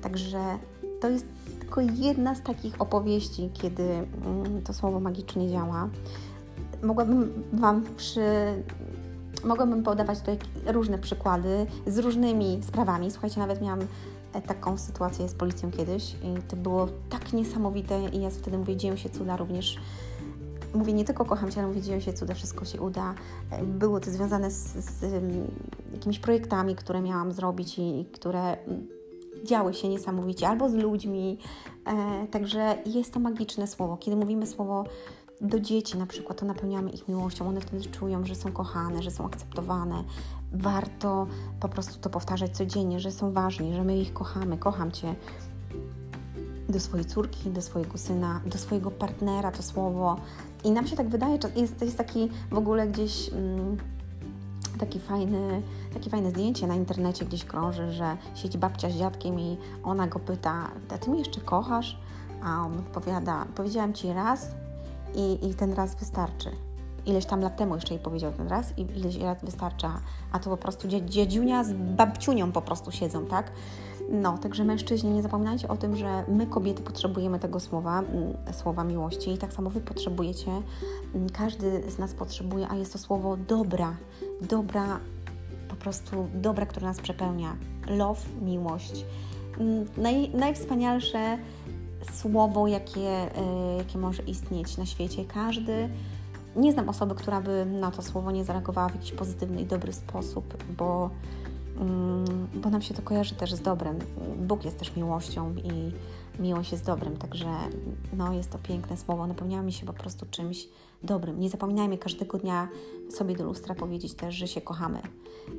Także 0.03 0.59
to 1.01 1.09
jest 1.11 1.27
tylko 1.61 1.81
jedna 1.81 2.35
z 2.35 2.43
takich 2.43 2.81
opowieści, 2.81 3.51
kiedy 3.53 3.83
mm, 3.83 4.63
to 4.63 4.73
słowo 4.73 5.01
magicznie 5.01 5.51
działa 5.51 5.89
mogłabym 6.85 7.45
Wam 7.53 7.83
przy... 7.97 8.23
Mogłabym 9.45 9.83
podawać 9.83 10.19
tutaj 10.19 10.39
różne 10.67 10.99
przykłady 10.99 11.67
z 11.87 11.99
różnymi 11.99 12.61
sprawami. 12.63 13.11
Słuchajcie, 13.11 13.41
nawet 13.41 13.63
miałam 13.63 13.81
e, 14.33 14.43
taką 14.43 14.79
sytuację 14.79 15.29
z 15.29 15.35
policją 15.35 15.71
kiedyś 15.71 16.13
i 16.13 16.43
to 16.49 16.57
było 16.57 16.89
tak 17.11 17.33
niesamowite 17.33 18.01
i 18.13 18.21
ja 18.21 18.31
wtedy 18.31 18.59
mówię, 18.59 18.77
dzieją 18.77 18.97
się 18.97 19.11
cuda 19.11 19.37
również 19.37 19.79
mówię 20.75 20.93
nie 20.93 21.05
tylko 21.05 21.25
kocham 21.25 21.51
Cię, 21.51 21.61
ale 21.61 21.69
mówię, 21.69 21.83
dzieją 21.83 22.01
się 22.01 22.13
cuda, 22.13 22.35
wszystko 22.35 22.65
się 22.65 22.81
uda. 22.81 23.15
E, 23.51 23.63
było 23.63 24.01
to 24.01 24.11
związane 24.11 24.51
z, 24.51 24.77
z 24.77 25.23
jakimiś 25.93 26.19
projektami, 26.19 26.77
które 26.77 27.01
miałam 27.01 27.33
zrobić 27.33 27.79
i 27.79 28.07
które 28.13 28.57
działy 29.45 29.75
się 29.75 29.89
niesamowicie, 29.89 30.49
albo 30.49 30.69
z 30.69 30.75
ludźmi. 30.75 31.39
E, 31.87 32.27
także 32.27 32.77
jest 32.87 33.15
to 33.15 33.21
magiczne 33.21 33.67
słowo. 33.67 33.97
Kiedy 33.97 34.17
mówimy 34.17 34.47
słowo 34.47 34.85
do 35.41 35.61
dzieci 35.61 35.99
na 35.99 36.07
przykład, 36.07 36.39
to 36.39 36.47
napełniamy 36.47 36.91
ich 36.91 37.09
miłością, 37.09 37.49
one 37.49 37.61
wtedy 37.61 37.85
czują, 37.85 38.27
że 38.27 38.35
są 38.35 38.53
kochane, 38.53 39.03
że 39.03 39.11
są 39.11 39.27
akceptowane. 39.27 40.05
Warto 40.53 41.27
po 41.61 41.69
prostu 41.69 42.01
to 42.01 42.11
powtarzać 42.11 42.57
codziennie, 42.57 43.01
że 43.01 43.13
są 43.13 43.33
ważni, 43.33 43.75
że 43.75 43.85
my 43.85 43.99
ich 43.99 44.13
kochamy, 44.13 44.59
kocham 44.59 44.93
Cię. 44.93 45.15
Do 46.69 46.81
swojej 46.81 47.07
córki, 47.07 47.51
do 47.51 47.63
swojego 47.63 47.99
syna, 47.99 48.41
do 48.47 48.59
swojego 48.59 48.91
partnera 48.91 49.53
to 49.53 49.63
słowo. 49.63 50.17
I 50.65 50.71
nam 50.71 50.87
się 50.87 50.97
tak 50.97 51.09
wydaje, 51.09 51.39
jest, 51.57 51.83
jest 51.83 51.99
taki 51.99 52.31
w 52.51 52.59
ogóle 52.59 52.89
gdzieś. 52.89 53.29
Mm, 53.33 53.77
taki 54.79 55.01
fajny, 55.01 55.63
takie 55.93 56.11
fajne 56.11 56.31
zdjęcie 56.31 56.67
na 56.67 56.75
internecie 56.75 57.25
gdzieś 57.25 57.45
krąży, 57.45 57.93
że 57.93 58.17
siedzi 58.35 58.59
babcia 58.59 58.91
z 58.91 58.95
dziadkiem 58.95 59.41
i 59.41 59.57
ona 59.85 60.07
go 60.07 60.19
pyta, 60.19 60.71
a 60.95 60.99
ty 60.99 61.11
mnie 61.11 61.19
jeszcze 61.19 61.41
kochasz? 61.41 61.99
A 62.43 62.67
on 62.67 62.79
odpowiada, 62.79 63.47
powiedziałam 63.55 63.93
ci 63.93 64.13
raz 64.13 64.64
i, 65.15 65.49
i 65.49 65.55
ten 65.55 65.73
raz 65.73 65.95
wystarczy. 65.95 66.51
Ileś 67.07 67.27
tam 67.27 67.41
lat 67.41 67.57
temu 67.57 67.75
jeszcze 67.75 67.95
jej 67.95 68.03
powiedział 68.03 68.33
ten 68.33 68.49
raz 68.49 68.79
i 68.79 68.83
ileś 68.83 69.17
lat 69.17 69.45
wystarcza, 69.45 70.01
a 70.33 70.39
to 70.39 70.51
po 70.51 70.57
prostu 70.57 70.89
dziedziunia 70.89 71.65
z 71.65 71.73
babciunią 71.73 72.53
po 72.53 72.63
prostu 72.63 72.93
siedzą, 72.93 73.27
tak? 73.27 73.53
No, 74.11 74.39
także 74.39 74.65
mężczyźni, 74.65 75.11
nie 75.11 75.23
zapominajcie 75.23 75.69
o 75.69 75.77
tym, 75.77 75.97
że 75.97 76.25
my 76.29 76.47
kobiety 76.47 76.83
potrzebujemy 76.83 77.39
tego 77.39 77.61
słowa, 77.61 78.03
słowa 78.53 78.85
miłości 78.85 79.33
i 79.33 79.39
tak 79.39 79.53
samo 79.53 79.71
Wy 79.71 79.81
potrzebujecie, 79.81 80.51
każdy 81.33 81.91
z 81.91 81.99
nas 81.99 82.15
potrzebuje, 82.15 82.69
a 82.71 82.77
jest 82.77 82.93
to 82.93 82.99
słowo 82.99 83.37
dobra, 83.37 83.97
dobra, 84.41 85.01
po 85.69 85.77
prostu 85.77 86.29
dobra, 86.35 86.67
które 86.67 86.87
nas 86.87 87.01
przepełnia. 87.01 87.57
Love, 87.87 88.21
miłość. 88.43 89.05
Naj, 89.97 90.31
najwspanialsze 90.31 91.39
słowo, 92.13 92.67
jakie, 92.67 93.37
e, 93.37 93.77
jakie 93.79 93.99
może 93.99 94.23
istnieć 94.23 94.77
na 94.77 94.87
świecie. 94.87 95.25
Każdy, 95.25 95.89
nie 96.57 96.73
znam 96.73 96.89
osoby, 96.89 97.15
która 97.15 97.41
by 97.41 97.67
na 97.67 97.91
to 97.91 98.03
słowo 98.03 98.31
nie 98.31 98.45
zareagowała 98.45 98.89
w 98.89 98.95
jakiś 98.95 99.13
pozytywny 99.13 99.61
i 99.61 99.67
dobry 99.67 99.93
sposób, 99.93 100.65
bo, 100.77 101.11
mm, 101.81 102.49
bo 102.55 102.71
nam 102.71 102.83
się 102.83 102.95
to 102.95 103.03
kojarzy 103.03 103.35
też 103.35 103.55
z 103.55 103.61
dobrem. 103.61 103.99
Bóg 104.39 104.65
jest 104.65 104.79
też 104.79 104.97
miłością 104.97 105.55
i 105.55 105.93
miłość 106.43 106.73
jest 106.73 106.85
dobrem, 106.85 107.17
także 107.17 107.49
no, 108.13 108.33
jest 108.33 108.51
to 108.51 108.59
piękne 108.59 108.97
słowo. 108.97 109.27
Napełniamy 109.27 109.67
mi 109.67 109.73
się 109.73 109.87
po 109.87 109.93
prostu 109.93 110.27
czymś 110.31 110.69
dobrym. 111.03 111.41
Nie 111.41 111.51
zapominajmy 111.51 111.99
każdego 111.99 112.39
dnia 112.39 112.69
sobie 113.11 113.37
do 113.37 113.45
lustra 113.45 113.75
powiedzieć 113.75 114.15
też, 114.15 114.35
że 114.35 114.49
się 114.49 114.61
kochamy. 114.61 115.03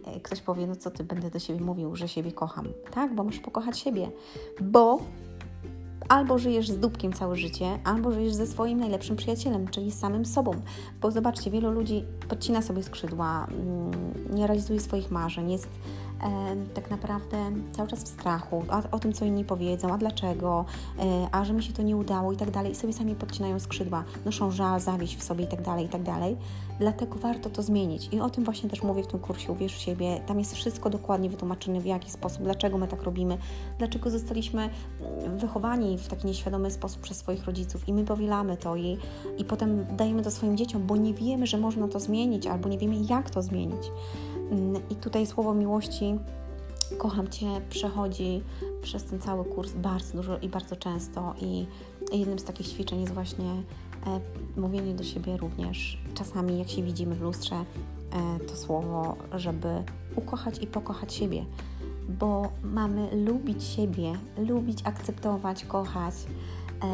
E, 0.05 0.19
ktoś 0.19 0.41
powie, 0.41 0.67
no 0.67 0.75
co 0.75 0.91
ty 0.91 1.03
będę 1.03 1.29
do 1.29 1.39
siebie 1.39 1.61
mówił, 1.61 1.95
że 1.95 2.07
siebie 2.07 2.31
kocham. 2.31 2.67
Tak, 2.91 3.15
bo 3.15 3.23
masz 3.23 3.39
pokochać 3.39 3.79
siebie, 3.79 4.11
bo 4.61 4.99
albo 6.09 6.37
żyjesz 6.37 6.69
z 6.69 6.77
dupkiem 6.77 7.13
całe 7.13 7.35
życie, 7.35 7.79
albo 7.83 8.11
żyjesz 8.11 8.33
ze 8.33 8.47
swoim 8.47 8.79
najlepszym 8.79 9.15
przyjacielem, 9.15 9.67
czyli 9.67 9.91
samym 9.91 10.25
sobą. 10.25 10.51
Bo 11.01 11.11
zobaczcie, 11.11 11.51
wielu 11.51 11.71
ludzi 11.71 12.03
podcina 12.29 12.61
sobie 12.61 12.83
skrzydła, 12.83 13.47
mm, 13.51 13.91
nie 14.35 14.47
realizuje 14.47 14.79
swoich 14.79 15.11
marzeń, 15.11 15.51
jest 15.51 15.69
tak 16.73 16.91
naprawdę 16.91 17.37
cały 17.71 17.87
czas 17.87 18.03
w 18.03 18.07
strachu 18.07 18.63
a, 18.69 18.81
o 18.91 18.99
tym, 18.99 19.13
co 19.13 19.25
inni 19.25 19.45
powiedzą, 19.45 19.93
a 19.93 19.97
dlaczego, 19.97 20.65
a 21.31 21.45
że 21.45 21.53
mi 21.53 21.63
się 21.63 21.73
to 21.73 21.81
nie 21.81 21.97
udało 21.97 22.33
i 22.33 22.37
tak 22.37 22.51
dalej, 22.51 22.71
i 22.71 22.75
sobie 22.75 22.93
sami 22.93 23.15
podcinają 23.15 23.59
skrzydła, 23.59 24.03
noszą 24.25 24.51
żal, 24.51 24.79
zawiść 24.79 25.17
w 25.17 25.23
sobie 25.23 25.45
i 25.45 25.47
tak 25.47 25.61
dalej, 25.61 25.85
i 25.85 25.89
tak 25.89 26.03
dalej. 26.03 26.37
Dlatego 26.79 27.15
warto 27.15 27.49
to 27.49 27.63
zmienić. 27.63 28.09
I 28.11 28.19
o 28.19 28.29
tym 28.29 28.43
właśnie 28.43 28.69
też 28.69 28.83
mówię 28.83 29.03
w 29.03 29.07
tym 29.07 29.19
kursie 29.19 29.51
Uwierz 29.51 29.75
w 29.75 29.79
siebie. 29.79 30.21
Tam 30.25 30.39
jest 30.39 30.53
wszystko 30.53 30.89
dokładnie 30.89 31.29
wytłumaczone, 31.29 31.81
w 31.81 31.85
jaki 31.85 32.11
sposób, 32.11 32.43
dlaczego 32.43 32.77
my 32.77 32.87
tak 32.87 33.03
robimy, 33.03 33.37
dlaczego 33.77 34.09
zostaliśmy 34.09 34.69
mm, 34.99 35.37
wychowani 35.37 35.97
w 35.97 36.07
taki 36.07 36.27
nieświadomy 36.27 36.71
sposób 36.71 37.01
przez 37.01 37.17
swoich 37.17 37.45
rodziców 37.45 37.87
i 37.87 37.93
my 37.93 38.05
powielamy 38.05 38.57
to 38.57 38.75
i, 38.75 38.97
i 39.37 39.45
potem 39.45 39.85
dajemy 39.97 40.23
to 40.23 40.31
swoim 40.31 40.57
dzieciom, 40.57 40.87
bo 40.87 40.97
nie 40.97 41.13
wiemy, 41.13 41.47
że 41.47 41.57
można 41.57 41.87
to 41.87 41.99
zmienić 41.99 42.47
albo 42.47 42.69
nie 42.69 42.77
wiemy, 42.77 42.95
jak 43.09 43.29
to 43.29 43.41
zmienić. 43.41 43.91
Mm, 44.51 44.81
I 44.89 44.95
tutaj 44.95 45.27
słowo 45.27 45.53
miłości 45.53 46.15
kocham 46.97 47.27
Cię 47.27 47.47
przechodzi 47.69 48.41
przez 48.81 49.03
ten 49.03 49.21
cały 49.21 49.45
kurs 49.45 49.73
bardzo 49.73 50.13
dużo 50.13 50.37
i 50.37 50.49
bardzo 50.49 50.75
często. 50.75 51.33
I 51.41 51.67
jednym 52.11 52.39
z 52.39 52.43
takich 52.43 52.67
ćwiczeń 52.67 53.01
jest 53.01 53.13
właśnie 53.13 53.49
e, 53.49 54.19
mówienie 54.57 54.93
do 54.93 55.03
siebie 55.03 55.37
również. 55.37 55.97
Czasami 56.13 56.59
jak 56.59 56.69
się 56.69 56.83
widzimy 56.83 57.15
w 57.15 57.21
lustrze 57.21 57.55
e, 57.55 57.65
to 58.39 58.55
słowo, 58.55 59.15
żeby 59.35 59.83
ukochać 60.15 60.63
i 60.63 60.67
pokochać 60.67 61.13
siebie, 61.13 61.45
bo 62.09 62.51
mamy 62.63 63.25
lubić 63.25 63.63
siebie, 63.63 64.13
lubić, 64.37 64.79
akceptować, 64.83 65.65
kochać, 65.65 66.13
e, 66.83 66.85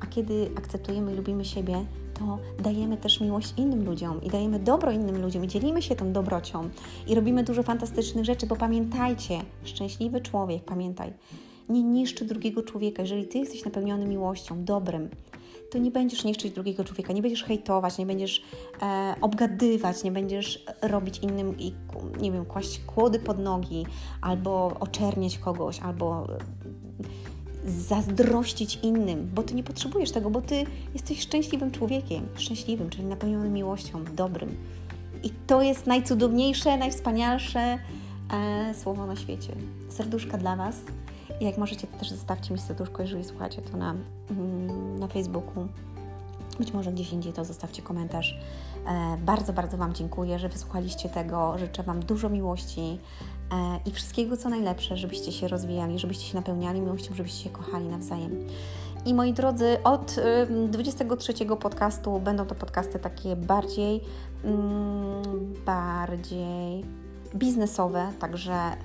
a 0.00 0.06
kiedy 0.10 0.50
akceptujemy 0.56 1.12
i 1.12 1.16
lubimy 1.16 1.44
siebie, 1.44 1.84
to 2.18 2.38
dajemy 2.62 2.96
też 2.96 3.20
miłość 3.20 3.54
innym 3.56 3.84
ludziom 3.84 4.22
i 4.22 4.30
dajemy 4.30 4.58
dobro 4.58 4.92
innym 4.92 5.22
ludziom 5.22 5.44
i 5.44 5.48
dzielimy 5.48 5.82
się 5.82 5.96
tą 5.96 6.12
dobrocią 6.12 6.68
i 7.06 7.14
robimy 7.14 7.44
dużo 7.44 7.62
fantastycznych 7.62 8.24
rzeczy, 8.24 8.46
bo 8.46 8.56
pamiętajcie, 8.56 9.40
szczęśliwy 9.64 10.20
człowiek, 10.20 10.64
pamiętaj, 10.64 11.12
nie 11.68 11.82
niszczy 11.82 12.24
drugiego 12.24 12.62
człowieka. 12.62 13.02
Jeżeli 13.02 13.26
ty 13.26 13.38
jesteś 13.38 13.64
napełniony 13.64 14.06
miłością, 14.06 14.64
dobrem, 14.64 15.08
to 15.70 15.78
nie 15.78 15.90
będziesz 15.90 16.24
niszczyć 16.24 16.54
drugiego 16.54 16.84
człowieka, 16.84 17.12
nie 17.12 17.22
będziesz 17.22 17.44
hejtować, 17.44 17.98
nie 17.98 18.06
będziesz 18.06 18.42
e, 18.82 19.14
obgadywać, 19.20 20.04
nie 20.04 20.12
będziesz 20.12 20.64
robić 20.82 21.18
innym 21.18 21.58
i, 21.58 21.72
nie 22.20 22.32
wiem, 22.32 22.44
kłaść 22.44 22.80
kłody 22.86 23.18
pod 23.18 23.38
nogi, 23.38 23.86
albo 24.20 24.76
oczerniać 24.80 25.38
kogoś, 25.38 25.80
albo 25.80 26.26
zazdrościć 27.66 28.78
innym, 28.82 29.30
bo 29.34 29.42
ty 29.42 29.54
nie 29.54 29.62
potrzebujesz 29.62 30.10
tego, 30.10 30.30
bo 30.30 30.42
ty 30.42 30.64
jesteś 30.94 31.20
szczęśliwym 31.20 31.70
człowiekiem, 31.70 32.26
szczęśliwym, 32.36 32.90
czyli 32.90 33.04
napełnionym 33.04 33.52
miłością, 33.52 34.04
dobrym. 34.16 34.56
I 35.22 35.30
to 35.46 35.62
jest 35.62 35.86
najcudowniejsze, 35.86 36.76
najwspanialsze 36.76 37.78
e, 38.32 38.74
słowo 38.74 39.06
na 39.06 39.16
świecie. 39.16 39.52
Serduszka 39.88 40.38
dla 40.38 40.56
Was. 40.56 40.76
I 41.40 41.44
jak 41.44 41.58
możecie, 41.58 41.86
to 41.86 41.98
też 41.98 42.10
zostawcie 42.10 42.54
mi 42.54 42.60
serduszko, 42.60 43.02
jeżeli 43.02 43.24
słuchacie 43.24 43.62
to 43.62 43.76
na, 43.76 43.94
mm, 44.30 44.98
na 44.98 45.08
Facebooku. 45.08 45.68
Być 46.58 46.72
może 46.72 46.92
gdzieś 46.92 47.12
indziej 47.12 47.32
to 47.32 47.44
zostawcie 47.44 47.82
komentarz. 47.82 48.38
E, 48.86 49.16
bardzo, 49.16 49.52
bardzo 49.52 49.76
Wam 49.76 49.94
dziękuję, 49.94 50.38
że 50.38 50.48
wysłuchaliście 50.48 51.08
tego. 51.08 51.58
Życzę 51.58 51.82
Wam 51.82 52.00
dużo 52.00 52.28
miłości, 52.28 52.98
i 53.86 53.90
wszystkiego 53.90 54.36
co 54.36 54.48
najlepsze, 54.48 54.96
żebyście 54.96 55.32
się 55.32 55.48
rozwijali, 55.48 55.98
żebyście 55.98 56.24
się 56.24 56.36
napełniali 56.36 56.80
miłością, 56.80 57.14
żebyście 57.14 57.44
się 57.44 57.50
kochali 57.50 57.88
nawzajem. 57.88 58.46
I 59.06 59.14
moi 59.14 59.32
drodzy, 59.32 59.76
od 59.84 60.16
23 60.68 61.32
podcastu 61.60 62.20
będą 62.20 62.46
to 62.46 62.54
podcasty 62.54 62.98
takie 62.98 63.36
bardziej, 63.36 64.00
mm, 64.44 65.54
bardziej 65.66 66.84
biznesowe, 67.34 68.12
także 68.18 68.76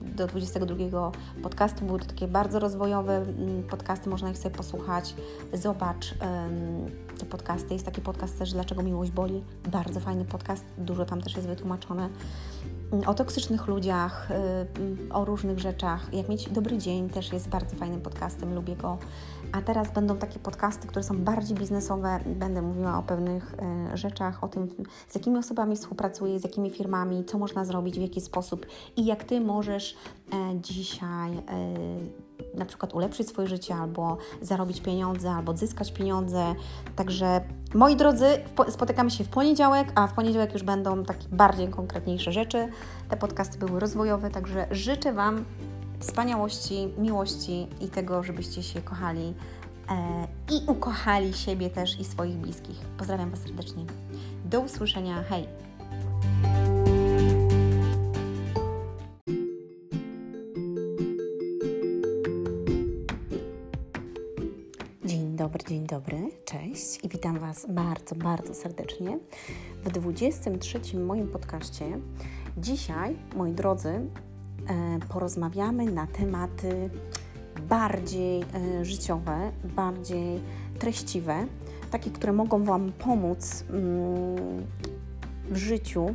do 0.00 0.26
22 0.26 1.12
podcastu 1.42 1.84
były 1.84 2.00
to 2.00 2.06
takie 2.06 2.28
bardzo 2.28 2.58
rozwojowe 2.58 3.16
mm, 3.16 3.62
podcasty, 3.62 4.10
można 4.10 4.30
ich 4.30 4.38
sobie 4.38 4.54
posłuchać. 4.54 5.14
Zobacz 5.52 6.14
te 7.18 7.26
podcasty. 7.26 7.72
Jest 7.72 7.86
taki 7.86 8.00
podcast 8.00 8.38
też 8.38 8.52
Dlaczego 8.52 8.82
miłość 8.82 9.10
boli. 9.10 9.44
Bardzo 9.72 10.00
fajny 10.00 10.24
podcast, 10.24 10.64
dużo 10.78 11.04
tam 11.04 11.20
też 11.20 11.36
jest 11.36 11.48
wytłumaczone 11.48 12.08
o 13.06 13.14
toksycznych 13.14 13.66
ludziach, 13.66 14.28
y, 14.30 15.12
o 15.14 15.24
różnych 15.24 15.58
rzeczach. 15.58 16.14
Jak 16.14 16.28
mieć 16.28 16.48
dobry 16.48 16.78
dzień 16.78 17.10
też 17.10 17.32
jest 17.32 17.48
bardzo 17.48 17.76
fajnym 17.76 18.00
podcastem, 18.00 18.54
lubię 18.54 18.76
go. 18.76 18.98
A 19.52 19.62
teraz 19.62 19.90
będą 19.90 20.16
takie 20.16 20.38
podcasty, 20.38 20.88
które 20.88 21.02
są 21.02 21.18
bardziej 21.18 21.56
biznesowe. 21.56 22.20
Będę 22.26 22.62
mówiła 22.62 22.98
o 22.98 23.02
pewnych 23.02 23.54
y, 23.92 23.96
rzeczach, 23.96 24.44
o 24.44 24.48
tym, 24.48 24.68
z 25.08 25.14
jakimi 25.14 25.38
osobami 25.38 25.76
współpracuję, 25.76 26.40
z 26.40 26.44
jakimi 26.44 26.70
firmami, 26.70 27.24
co 27.24 27.38
można 27.38 27.64
zrobić, 27.64 27.98
w 27.98 28.02
jaki 28.02 28.20
sposób 28.20 28.66
i 28.96 29.04
jak 29.04 29.24
Ty 29.24 29.40
możesz 29.40 29.96
e, 30.32 30.60
dzisiaj 30.60 31.32
e, 31.32 31.42
na 32.54 32.64
przykład 32.64 32.94
ulepszyć 32.94 33.28
swoje 33.28 33.48
życie, 33.48 33.74
albo 33.74 34.18
zarobić 34.42 34.80
pieniądze, 34.80 35.30
albo 35.30 35.56
zyskać 35.56 35.92
pieniądze. 35.92 36.54
Także 36.96 37.40
moi 37.74 37.96
drodzy, 37.96 38.26
spotykamy 38.68 39.10
się 39.10 39.24
w 39.24 39.28
poniedziałek, 39.28 39.92
a 39.94 40.06
w 40.06 40.12
poniedziałek 40.12 40.52
już 40.52 40.62
będą 40.62 41.04
takie 41.04 41.28
bardziej 41.28 41.68
konkretniejsze 41.68 42.32
rzeczy. 42.32 42.68
Te 43.08 43.16
podcasty 43.16 43.58
były 43.58 43.80
rozwojowe, 43.80 44.30
także 44.30 44.66
życzę 44.70 45.12
Wam 45.12 45.44
wspaniałości, 46.02 46.88
miłości 46.98 47.66
i 47.80 47.88
tego, 47.88 48.22
żebyście 48.22 48.62
się 48.62 48.82
kochali 48.82 49.34
e, 49.90 50.28
i 50.50 50.66
ukochali 50.66 51.34
siebie 51.34 51.70
też 51.70 52.00
i 52.00 52.04
swoich 52.04 52.36
bliskich. 52.36 52.76
Pozdrawiam 52.98 53.30
Was 53.30 53.40
serdecznie. 53.40 53.84
Do 54.44 54.60
usłyszenia. 54.60 55.22
Hej! 55.22 55.46
dobry, 65.42 65.64
dzień 65.68 65.86
dobry, 65.86 66.30
cześć 66.44 67.04
i 67.04 67.08
witam 67.08 67.38
Was 67.38 67.66
bardzo, 67.68 68.14
bardzo 68.14 68.54
serdecznie 68.54 69.18
w 69.84 69.90
23 69.90 70.98
moim 70.98 71.28
podcaście. 71.28 71.98
Dzisiaj, 72.56 73.16
moi 73.36 73.52
drodzy, 73.52 74.00
porozmawiamy 75.08 75.84
na 75.84 76.06
tematy 76.06 76.90
bardziej 77.68 78.40
e, 78.40 78.84
życiowe, 78.84 79.52
bardziej 79.64 80.40
treściwe, 80.78 81.46
takie, 81.90 82.10
które 82.10 82.32
mogą 82.32 82.64
Wam 82.64 82.92
pomóc 82.92 83.64
mm, 83.70 84.66
w 85.50 85.56
życiu, 85.56 86.06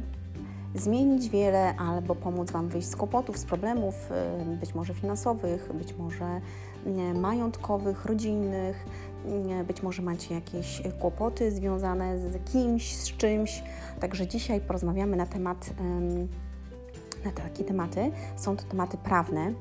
zmienić 0.75 1.29
wiele 1.29 1.75
albo 1.75 2.15
pomóc 2.15 2.51
Wam 2.51 2.69
wyjść 2.69 2.87
z 2.87 2.95
kłopotów, 2.95 3.37
z 3.37 3.45
problemów, 3.45 4.11
y, 4.51 4.55
być 4.55 4.75
może 4.75 4.93
finansowych, 4.93 5.73
być 5.73 5.95
może 5.97 6.41
majątkowych, 7.15 8.05
rodzinnych, 8.05 8.85
być 9.67 9.83
może 9.83 10.01
macie 10.01 10.35
jakieś 10.35 10.81
kłopoty 10.99 11.51
związane 11.51 12.19
z 12.19 12.51
kimś, 12.51 12.95
z 12.95 13.17
czymś. 13.17 13.63
Także 13.99 14.27
dzisiaj 14.27 14.61
porozmawiamy 14.61 15.17
na 15.17 15.25
temat, 15.25 15.69
na 17.25 17.31
takie 17.31 17.63
tematy. 17.63 18.11
Są 18.35 18.57
to 18.57 18.63
tematy 18.63 18.97
prawne. 18.97 19.53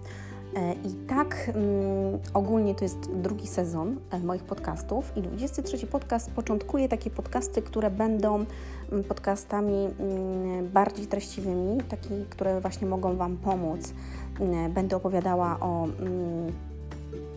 E, 0.57 0.73
I 0.73 0.95
tak 1.09 1.51
um, 1.55 1.65
ogólnie 2.35 2.75
to 2.75 2.85
jest 2.85 3.11
drugi 3.13 3.47
sezon 3.47 3.97
e, 4.11 4.19
moich 4.19 4.43
podcastów 4.43 5.13
i 5.17 5.23
23 5.23 5.87
podcast 5.87 6.31
początkuje 6.31 6.89
takie 6.89 7.11
podcasty, 7.11 7.63
które 7.63 7.91
będą 7.91 8.45
podcastami 9.09 9.73
um, 9.73 10.69
bardziej 10.69 11.07
treściwymi, 11.07 11.83
takie, 11.83 12.25
które 12.31 12.61
właśnie 12.61 12.87
mogą 12.87 13.17
Wam 13.17 13.37
pomóc. 13.37 13.93
Będę 14.71 14.97
opowiadała 14.97 15.61
o 15.61 15.89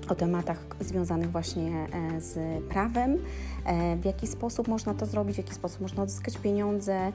o 0.09 0.15
tematach 0.15 0.65
związanych 0.79 1.31
właśnie 1.31 1.87
e, 2.15 2.21
z 2.21 2.63
prawem, 2.63 3.17
e, 3.65 3.95
w 3.95 4.05
jaki 4.05 4.27
sposób 4.27 4.67
można 4.67 4.93
to 4.93 5.05
zrobić, 5.05 5.35
w 5.35 5.37
jaki 5.37 5.53
sposób 5.53 5.81
można 5.81 6.03
odzyskać 6.03 6.37
pieniądze 6.37 7.11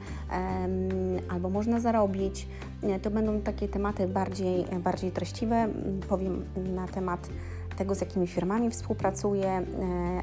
albo 1.29 1.49
można 1.49 1.79
zarobić. 1.79 2.47
E, 2.83 2.99
to 2.99 3.11
będą 3.11 3.41
takie 3.41 3.67
tematy 3.67 4.07
bardziej, 4.07 4.65
bardziej 4.83 5.11
treściwe. 5.11 5.67
Powiem 6.09 6.45
na 6.75 6.87
temat 6.87 7.29
tego, 7.75 7.95
z 7.95 8.01
jakimi 8.01 8.27
firmami 8.27 8.69
współpracuję 8.69 9.47
e, 9.47 9.63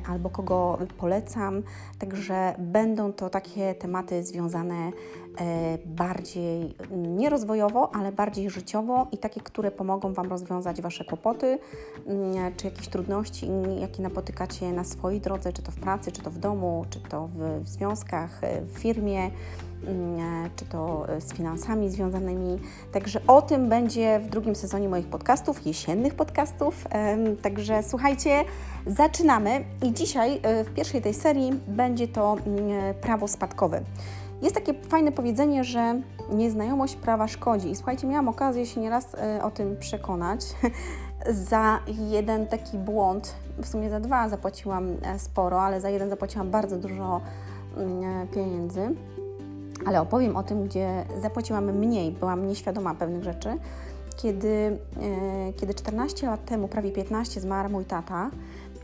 albo 0.09 0.31
kogo 0.31 0.79
polecam. 0.99 1.63
Także 1.99 2.55
będą 2.59 3.13
to 3.13 3.31
takie 3.31 3.75
tematy 3.75 4.25
związane 4.25 4.75
e, 4.75 5.79
bardziej 5.87 6.75
mm, 6.91 7.17
nie 7.17 7.31
rozwojowo, 7.31 7.95
ale 7.95 8.13
bardziej 8.13 8.51
życiowo 8.51 9.07
i 9.13 9.19
takie, 9.19 9.41
które 9.41 9.71
pomogą 9.71 10.13
Wam 10.13 10.29
rozwiązać 10.29 10.83
Wasze 10.83 11.05
kłopoty 11.05 11.59
mm, 12.07 12.55
czy 12.57 12.67
jakieś 12.67 12.89
trudności, 12.89 13.49
jakie 13.81 14.03
napotykacie 14.03 14.73
na 14.73 14.85
swojej 14.85 15.21
drodze, 15.21 15.53
czy 15.53 15.63
to 15.63 15.73
w 15.73 15.77
pracy, 15.77 16.13
czy 16.13 16.23
to 16.23 16.31
w 16.31 16.39
domu, 16.39 16.85
czy 16.91 17.01
to 17.01 17.29
w, 17.35 17.69
związkach, 17.69 18.45
e, 18.45 18.63
w 18.63 18.79
firmie. 18.79 19.31
Czy 20.57 20.65
to 20.65 21.09
e, 21.09 21.21
z 21.21 21.33
finansami 21.33 21.91
związanymi. 21.91 22.59
Także 22.93 23.21
o 23.27 23.43
tym 23.43 23.69
będzie 23.69 24.21
w 24.21 24.31
drugim 24.31 24.55
sezonie 24.55 24.89
moich 24.89 25.07
podcastów, 25.07 25.67
jesiennych 25.67 26.15
podcastów. 26.15 26.85
Także 27.43 27.83
słuchajcie, 27.83 28.45
zaczynamy 28.87 29.65
i 29.83 29.93
dzisiaj 29.93 30.41
e, 30.43 30.65
w 30.65 30.75
pierwszej 30.75 31.03
tej 31.03 31.15
serii 31.15 31.53
będzie 31.69 32.09
to 32.09 32.37
mm, 32.47 32.95
prawo 32.95 33.29
spadkowe. 33.29 33.81
Jest 34.43 34.55
takie 34.55 34.75
fajne 34.75 35.13
powiedzenie, 35.13 35.65
że 35.65 36.01
nieznajomość 36.31 36.97
prawa 36.97 37.29
szkodzi. 37.29 37.71
I 37.71 37.77
słuchajcie, 37.77 38.07
miałam 38.07 38.29
okazję 38.29 38.67
się 38.67 38.81
nieraz 38.81 39.15
e, 39.15 39.43
o 39.43 39.51
tym 39.51 39.77
przekonać. 39.77 40.41
za 41.51 41.81
jeden 41.89 42.47
taki 42.47 42.79
błąd, 42.79 43.35
w 43.59 43.69
sumie 43.69 43.91
za 43.91 44.01
dwa 44.01 44.29
zapłaciłam 44.29 44.97
sporo, 45.19 45.63
ale 45.63 45.81
za 45.81 45.91
jeden 45.91 46.11
zapłaciłam 46.11 46.51
bardzo 46.51 46.77
dużo 46.77 47.21
mm, 47.77 48.29
pieniędzy 48.29 48.95
ale 49.87 50.01
opowiem 50.01 50.37
o 50.37 50.43
tym, 50.43 50.65
gdzie 50.65 51.05
zapłaciłam 51.23 51.73
mniej, 51.73 52.13
byłam 52.13 52.47
nieświadoma 52.47 52.95
pewnych 52.95 53.25
rzeczy. 53.25 53.49
Kiedy, 54.17 54.49
e, 54.49 55.53
kiedy 55.53 55.75
14 55.75 56.27
lat 56.27 56.45
temu, 56.45 56.69
prawie 56.69 56.93
15, 56.93 57.41
zmarł 57.41 57.71
mój 57.71 57.85
tata, 57.85 58.31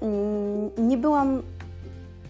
mm, 0.02 0.88
nie 0.88 0.98
byłam, 0.98 1.42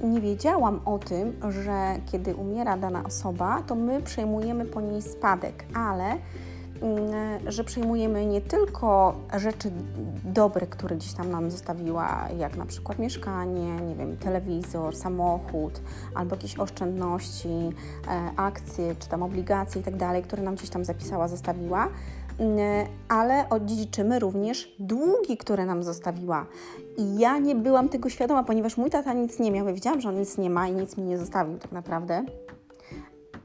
nie 0.01 0.21
wiedziałam 0.21 0.81
o 0.85 0.99
tym, 0.99 1.33
że 1.49 1.97
kiedy 2.13 2.35
umiera 2.35 2.77
dana 2.77 3.05
osoba, 3.05 3.63
to 3.67 3.75
my 3.75 4.03
przejmujemy 4.03 4.65
po 4.65 4.81
niej 4.81 5.03
spadek, 5.03 5.65
ale 5.75 6.17
że 7.47 7.65
przejmujemy 7.65 8.27
nie 8.27 8.41
tylko 8.41 9.15
rzeczy 9.37 9.71
dobre, 10.25 10.67
które 10.67 10.97
gdzieś 10.97 11.13
tam 11.13 11.31
nam 11.31 11.51
zostawiła, 11.51 12.29
jak 12.39 12.57
na 12.57 12.67
przykład 12.67 12.99
mieszkanie, 12.99 13.81
nie 13.81 13.95
wiem, 13.95 14.17
telewizor, 14.17 14.97
samochód, 14.97 15.81
albo 16.15 16.35
jakieś 16.37 16.59
oszczędności, 16.59 17.49
e, 17.49 17.71
akcje, 18.37 18.95
czy 18.99 19.09
tam 19.09 19.23
obligacje 19.23 19.81
i 19.81 19.85
tak 19.85 19.97
dalej, 19.97 20.23
które 20.23 20.43
nam 20.43 20.55
gdzieś 20.55 20.71
tam 20.71 20.85
zapisała, 20.85 21.29
zostawiła, 21.29 21.89
mm, 22.39 22.87
ale 23.09 23.49
odziedziczymy 23.49 24.19
również 24.19 24.77
długi, 24.79 25.37
które 25.37 25.67
nam 25.67 25.83
zostawiła. 25.83 26.47
I 26.97 27.19
ja 27.19 27.39
nie 27.39 27.55
byłam 27.55 27.89
tego 27.89 28.09
świadoma, 28.09 28.45
ponieważ 28.45 28.77
mój 28.77 28.91
tata 28.91 29.13
nic 29.13 29.39
nie 29.39 29.51
miał. 29.51 29.67
Ja 29.67 29.73
wiedziałam, 29.73 30.01
że 30.01 30.09
on 30.09 30.19
nic 30.19 30.39
nie 30.39 30.51
ma 30.51 30.69
i 30.69 30.73
nic 30.73 30.97
mi 30.97 31.05
nie 31.05 31.19
zostawił 31.19 31.59
tak 31.59 31.73
naprawdę. 31.73 32.25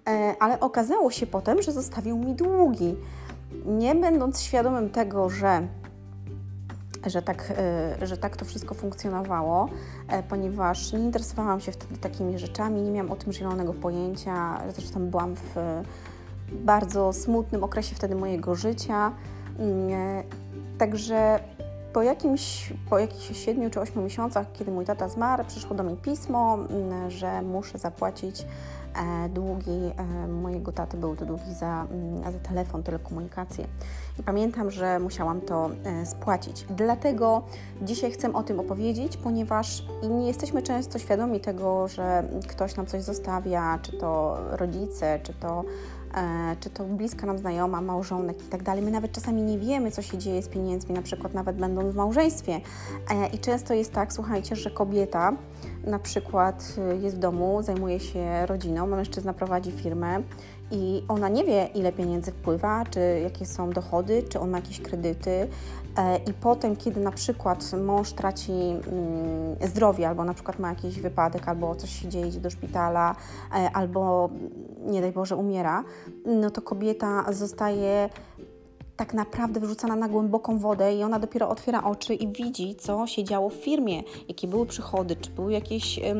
E, 0.09 0.35
ale 0.39 0.59
okazało 0.59 1.11
się 1.11 1.27
potem, 1.27 1.61
że 1.61 1.71
zostawił 1.71 2.17
mi 2.17 2.33
długi 2.33 2.95
nie 3.65 3.95
będąc 3.95 4.41
świadomym 4.41 4.89
tego, 4.89 5.29
że 5.29 5.67
że 7.05 7.21
tak, 7.21 7.53
e, 8.01 8.07
że 8.07 8.17
tak 8.17 8.37
to 8.37 8.45
wszystko 8.45 8.75
funkcjonowało, 8.75 9.69
e, 10.07 10.23
ponieważ 10.23 10.93
nie 10.93 10.99
interesowałam 10.99 11.59
się 11.59 11.71
wtedy 11.71 11.97
takimi 11.97 12.39
rzeczami, 12.39 12.81
nie 12.81 12.91
miałam 12.91 13.11
o 13.11 13.15
tym 13.15 13.33
zielonego 13.33 13.73
pojęcia. 13.73 14.61
Zresztą 14.75 15.07
byłam 15.07 15.35
w 15.35 15.55
bardzo 16.51 17.13
smutnym 17.13 17.63
okresie 17.63 17.95
wtedy 17.95 18.15
mojego 18.15 18.55
życia. 18.55 19.11
Mm, 19.59 19.89
e, 19.91 20.23
także 20.77 21.39
po 21.93 22.03
jakimś, 22.03 22.73
po 22.89 22.99
jakichś 22.99 23.45
7 23.45 23.71
czy 23.71 23.79
8 23.79 24.03
miesiącach, 24.03 24.47
kiedy 24.53 24.71
mój 24.71 24.85
tata 24.85 25.09
zmarł, 25.09 25.43
przyszło 25.47 25.75
do 25.75 25.83
mnie 25.83 25.95
pismo, 25.95 26.57
mm, 26.69 27.11
że 27.11 27.41
muszę 27.41 27.77
zapłacić 27.77 28.45
E, 28.95 29.29
długi 29.29 29.91
e, 29.97 30.27
mojego 30.27 30.71
taty 30.71 30.97
był 30.97 31.15
to 31.15 31.25
długi 31.25 31.53
za, 31.53 31.87
mm, 31.91 32.31
za 32.33 32.39
telefon, 32.39 32.83
telekomunikację. 32.83 33.67
I 34.19 34.23
pamiętam, 34.23 34.71
że 34.71 34.99
musiałam 34.99 35.41
to 35.41 35.69
e, 35.83 36.05
spłacić. 36.05 36.65
Dlatego 36.69 37.43
dzisiaj 37.81 38.11
chcę 38.11 38.33
o 38.33 38.43
tym 38.43 38.59
opowiedzieć, 38.59 39.17
ponieważ 39.17 39.83
nie 40.09 40.27
jesteśmy 40.27 40.61
często 40.61 40.99
świadomi 40.99 41.39
tego, 41.39 41.87
że 41.87 42.23
ktoś 42.47 42.75
nam 42.75 42.85
coś 42.85 43.01
zostawia, 43.01 43.79
czy 43.81 43.97
to 43.97 44.37
rodzice, 44.51 45.19
czy 45.23 45.33
to 45.33 45.63
czy 46.59 46.69
to 46.69 46.83
bliska 46.83 47.27
nam 47.27 47.37
znajoma, 47.37 47.81
małżonek 47.81 48.41
i 48.41 48.49
tak 48.49 48.63
dalej. 48.63 48.83
My 48.83 48.91
nawet 48.91 49.11
czasami 49.11 49.41
nie 49.41 49.59
wiemy, 49.59 49.91
co 49.91 50.01
się 50.01 50.17
dzieje 50.17 50.43
z 50.43 50.47
pieniędzmi, 50.47 50.95
na 50.95 51.01
przykład 51.01 51.33
nawet 51.33 51.57
będąc 51.57 51.93
w 51.93 51.95
małżeństwie. 51.95 52.61
I 53.33 53.39
często 53.39 53.73
jest 53.73 53.93
tak, 53.93 54.13
słuchajcie, 54.13 54.55
że 54.55 54.71
kobieta 54.71 55.33
na 55.83 55.99
przykład 55.99 56.75
y, 56.93 56.97
jest 56.97 57.15
w 57.15 57.19
domu, 57.19 57.61
zajmuje 57.61 57.99
się 57.99 58.45
rodziną, 58.45 58.87
mężczyzna 58.87 59.33
prowadzi 59.33 59.71
firmę 59.71 60.23
i 60.71 61.03
ona 61.07 61.29
nie 61.29 61.43
wie, 61.43 61.69
ile 61.75 61.91
pieniędzy 61.91 62.31
wpływa, 62.31 62.83
czy 62.89 62.99
jakie 63.23 63.45
są 63.45 63.69
dochody, 63.69 64.23
czy 64.29 64.39
on 64.39 64.49
ma 64.49 64.57
jakieś 64.57 64.81
kredyty. 64.81 65.47
E, 65.97 66.17
I 66.17 66.33
potem, 66.33 66.75
kiedy 66.75 66.99
na 66.99 67.11
przykład 67.11 67.71
mąż 67.85 68.11
traci 68.11 68.51
mm, 68.51 69.69
zdrowie, 69.69 70.07
albo 70.07 70.23
na 70.23 70.33
przykład 70.33 70.59
ma 70.59 70.69
jakiś 70.69 70.99
wypadek, 70.99 71.47
albo 71.47 71.75
coś 71.75 71.89
się 72.01 72.07
dzieje, 72.07 72.27
idzie 72.27 72.39
do 72.39 72.49
szpitala, 72.49 73.15
e, 73.51 73.71
albo 73.73 74.29
nie 74.85 75.01
daj 75.01 75.11
Boże 75.11 75.35
umiera, 75.35 75.83
no 76.25 76.49
to 76.49 76.61
kobieta 76.61 77.33
zostaje 77.33 78.09
tak 78.95 79.13
naprawdę 79.13 79.59
wyrzucana 79.59 79.95
na 79.95 80.07
głęboką 80.07 80.59
wodę 80.59 80.95
i 80.95 81.03
ona 81.03 81.19
dopiero 81.19 81.49
otwiera 81.49 81.83
oczy 81.83 82.13
i 82.13 82.27
widzi, 82.27 82.75
co 82.75 83.07
się 83.07 83.23
działo 83.23 83.49
w 83.49 83.53
firmie, 83.53 84.03
jakie 84.27 84.47
były 84.47 84.65
przychody, 84.65 85.15
czy 85.15 85.29
były 85.29 85.53
jakieś 85.53 85.99
e, 85.99 86.15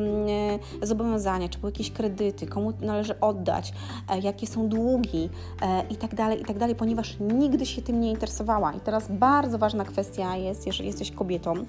zobowiązania, 0.82 1.48
czy 1.48 1.58
były 1.58 1.72
jakieś 1.72 1.90
kredyty, 1.90 2.46
komu 2.46 2.72
należy 2.80 3.20
oddać, 3.20 3.72
e, 4.10 4.20
jakie 4.20 4.46
są 4.46 4.68
długi 4.68 5.30
e, 5.62 5.84
i 5.90 5.96
tak 5.96 6.14
dalej, 6.14 6.40
i 6.40 6.44
tak 6.44 6.56
ponieważ 6.76 7.16
nigdy 7.20 7.66
się 7.66 7.82
tym 7.82 8.00
nie 8.00 8.10
interesowała. 8.10 8.72
I 8.72 8.80
teraz 8.80 9.08
bardzo 9.10 9.58
ważna 9.58 9.84
kwestia 9.84 10.36
jest, 10.36 10.66
jeżeli 10.66 10.86
jesteś 10.86 11.10
kobietą, 11.10 11.54
e, 11.54 11.64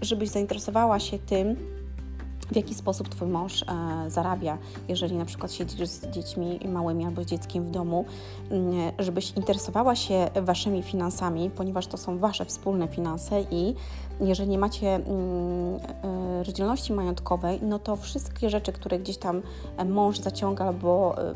żebyś 0.00 0.28
zainteresowała 0.28 1.00
się 1.00 1.18
tym, 1.18 1.56
w 2.52 2.56
jaki 2.56 2.74
sposób 2.74 3.08
Twój 3.08 3.28
mąż 3.28 3.62
e, 3.62 3.66
zarabia, 4.10 4.58
jeżeli 4.88 5.16
na 5.16 5.24
przykład 5.24 5.52
siedzisz 5.52 5.88
z 5.88 6.06
dziećmi 6.06 6.60
małymi 6.68 7.04
albo 7.04 7.22
z 7.22 7.26
dzieckiem 7.26 7.64
w 7.64 7.70
domu, 7.70 8.04
mm, 8.50 8.92
żebyś 8.98 9.32
interesowała 9.36 9.96
się 9.96 10.30
Waszymi 10.42 10.82
finansami, 10.82 11.50
ponieważ 11.50 11.86
to 11.86 11.96
są 11.96 12.18
Wasze 12.18 12.44
wspólne 12.44 12.88
finanse 12.88 13.40
i 13.50 13.74
jeżeli 14.20 14.50
nie 14.50 14.58
macie 14.58 14.94
mm, 14.94 15.06
e, 16.04 16.44
rozdzielności 16.44 16.92
majątkowej, 16.92 17.58
no 17.62 17.78
to 17.78 17.96
wszystkie 17.96 18.50
rzeczy, 18.50 18.72
które 18.72 18.98
gdzieś 18.98 19.16
tam 19.16 19.42
mąż 19.86 20.18
zaciąga 20.18 20.64
albo, 20.64 21.14
e, 21.18 21.34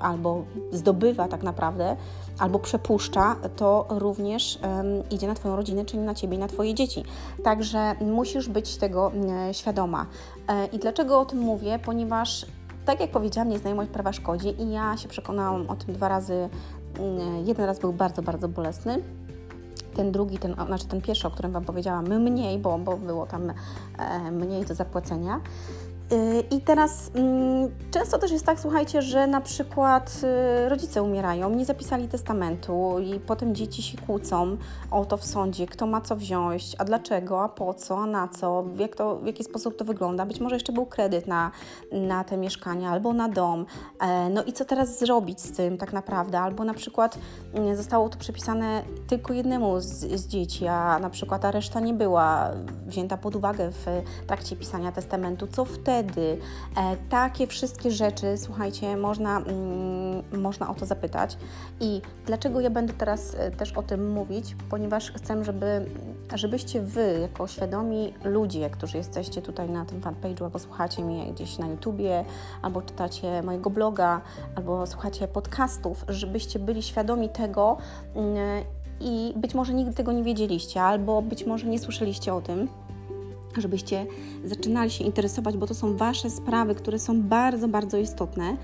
albo 0.00 0.44
zdobywa 0.72 1.28
tak 1.28 1.42
naprawdę, 1.42 1.96
albo 2.38 2.58
przepuszcza, 2.58 3.36
to 3.56 3.86
również 3.90 4.58
idzie 5.10 5.26
na 5.26 5.34
Twoją 5.34 5.56
rodzinę, 5.56 5.84
czyli 5.84 6.02
na 6.02 6.14
Ciebie 6.14 6.36
i 6.36 6.38
na 6.38 6.48
Twoje 6.48 6.74
dzieci. 6.74 7.04
Także 7.44 7.94
musisz 8.00 8.48
być 8.48 8.76
tego 8.76 9.12
mm, 9.12 9.54
świadoma. 9.54 10.06
E, 10.48 10.66
I 10.66 10.78
dlaczego 10.78 11.20
o 11.20 11.24
tym 11.24 11.38
mówię? 11.38 11.78
Ponieważ, 11.84 12.46
tak 12.84 13.00
jak 13.00 13.10
powiedziałam, 13.10 13.48
nieznajomość 13.48 13.90
prawa 13.90 14.12
szkodzi 14.12 14.62
i 14.62 14.70
ja 14.70 14.96
się 14.96 15.08
przekonałam 15.08 15.70
o 15.70 15.76
tym 15.76 15.94
dwa 15.94 16.08
razy. 16.08 16.48
Mm, 16.98 17.46
jeden 17.46 17.66
raz 17.66 17.78
był 17.78 17.92
bardzo, 17.92 18.22
bardzo 18.22 18.48
bolesny. 18.48 19.02
Ten 19.94 20.12
drugi, 20.12 20.38
ten, 20.38 20.54
znaczy 20.66 20.86
ten 20.86 21.02
pierwszy, 21.02 21.28
o 21.28 21.30
którym 21.30 21.52
Wam 21.52 21.64
powiedziałam, 21.64 22.04
mniej, 22.04 22.58
bo, 22.58 22.78
bo 22.78 22.96
było 22.96 23.26
tam 23.26 23.52
e, 23.98 24.30
mniej 24.30 24.64
do 24.64 24.74
zapłacenia. 24.74 25.40
Y, 26.12 26.44
I 26.50 26.60
teraz 26.60 27.10
mm, 27.14 27.70
często 27.90 28.18
też 28.18 28.30
jest 28.30 28.46
tak, 28.46 28.60
słuchajcie, 28.60 29.02
że 29.02 29.26
na 29.26 29.40
przykład 29.40 30.20
y, 30.64 30.68
rodzice 30.68 31.02
umierają, 31.02 31.50
nie 31.50 31.64
zapisali 31.64 32.08
testamentu 32.08 32.96
i 32.98 33.20
potem 33.20 33.54
dzieci 33.54 33.82
się 33.82 33.98
kłócą 33.98 34.56
o 34.90 35.04
to 35.04 35.16
w 35.16 35.24
sądzie, 35.24 35.66
kto 35.66 35.86
ma 35.86 36.00
co 36.00 36.16
wziąć, 36.16 36.76
a 36.78 36.84
dlaczego, 36.84 37.42
a 37.42 37.48
po 37.48 37.74
co, 37.74 37.98
a 37.98 38.06
na 38.06 38.28
co, 38.28 38.64
jak 38.78 38.96
to, 38.96 39.16
w 39.16 39.26
jaki 39.26 39.44
sposób 39.44 39.76
to 39.76 39.84
wygląda. 39.84 40.26
Być 40.26 40.40
może 40.40 40.56
jeszcze 40.56 40.72
był 40.72 40.86
kredyt 40.86 41.26
na, 41.26 41.50
na 41.92 42.24
te 42.24 42.36
mieszkania 42.36 42.90
albo 42.90 43.12
na 43.12 43.28
dom. 43.28 43.66
E, 44.00 44.28
no 44.30 44.44
i 44.44 44.52
co 44.52 44.64
teraz 44.64 44.98
zrobić 44.98 45.40
z 45.40 45.52
tym 45.52 45.78
tak 45.78 45.92
naprawdę? 45.92 46.40
Albo 46.40 46.64
na 46.64 46.74
przykład 46.74 47.18
mm, 47.54 47.76
zostało 47.76 48.08
to 48.08 48.18
przypisane 48.18 48.82
tylko 49.06 49.32
jednemu 49.32 49.80
z, 49.80 49.86
z 49.90 50.26
dzieci, 50.26 50.66
a 50.66 50.98
na 50.98 51.10
przykład 51.10 51.42
ta 51.42 51.50
reszta 51.50 51.80
nie 51.80 51.94
była 51.94 52.50
wzięta 52.86 53.16
pod 53.16 53.36
uwagę 53.36 53.70
w 53.70 53.86
trakcie 54.26 54.56
pisania 54.56 54.92
testamentu. 54.92 55.46
Co 55.46 55.64
wtedy? 55.64 55.93
Wtedy. 55.94 56.38
E, 56.76 56.96
takie 57.10 57.46
wszystkie 57.46 57.90
rzeczy, 57.90 58.26
słuchajcie, 58.36 58.96
można, 58.96 59.38
mm, 59.38 60.42
można 60.42 60.70
o 60.70 60.74
to 60.74 60.86
zapytać. 60.86 61.36
I 61.80 62.02
dlaczego 62.26 62.60
ja 62.60 62.70
będę 62.70 62.92
teraz 62.92 63.34
e, 63.34 63.50
też 63.50 63.72
o 63.72 63.82
tym 63.82 64.12
mówić? 64.12 64.56
Ponieważ 64.70 65.12
chcę, 65.12 65.44
żeby, 65.44 65.86
żebyście 66.34 66.80
Wy, 66.80 67.18
jako 67.20 67.46
świadomi 67.46 68.14
ludzie, 68.24 68.70
którzy 68.70 68.96
jesteście 68.96 69.42
tutaj 69.42 69.70
na 69.70 69.84
tym 69.84 70.00
fanpage'u, 70.00 70.44
albo 70.44 70.58
słuchacie 70.58 71.04
mnie 71.04 71.32
gdzieś 71.32 71.58
na 71.58 71.66
YouTubie, 71.66 72.24
albo 72.62 72.82
czytacie 72.82 73.42
mojego 73.42 73.70
bloga, 73.70 74.20
albo 74.56 74.86
słuchacie 74.86 75.28
podcastów, 75.28 76.04
żebyście 76.08 76.58
byli 76.58 76.82
świadomi 76.82 77.28
tego, 77.28 77.76
mm, 78.14 78.64
i 79.00 79.32
być 79.36 79.54
może 79.54 79.74
nigdy 79.74 79.94
tego 79.94 80.12
nie 80.12 80.22
wiedzieliście, 80.22 80.82
albo 80.82 81.22
być 81.22 81.46
może 81.46 81.66
nie 81.66 81.78
słyszeliście 81.78 82.34
o 82.34 82.40
tym 82.40 82.68
żebyście 83.60 84.06
zaczynali 84.44 84.90
się 84.90 85.04
interesować, 85.04 85.56
bo 85.56 85.66
to 85.66 85.74
są 85.74 85.96
Wasze 85.96 86.30
sprawy, 86.30 86.74
które 86.74 86.98
są 86.98 87.22
bardzo, 87.22 87.68
bardzo 87.68 87.98
istotne 87.98 88.44
e, 88.44 88.56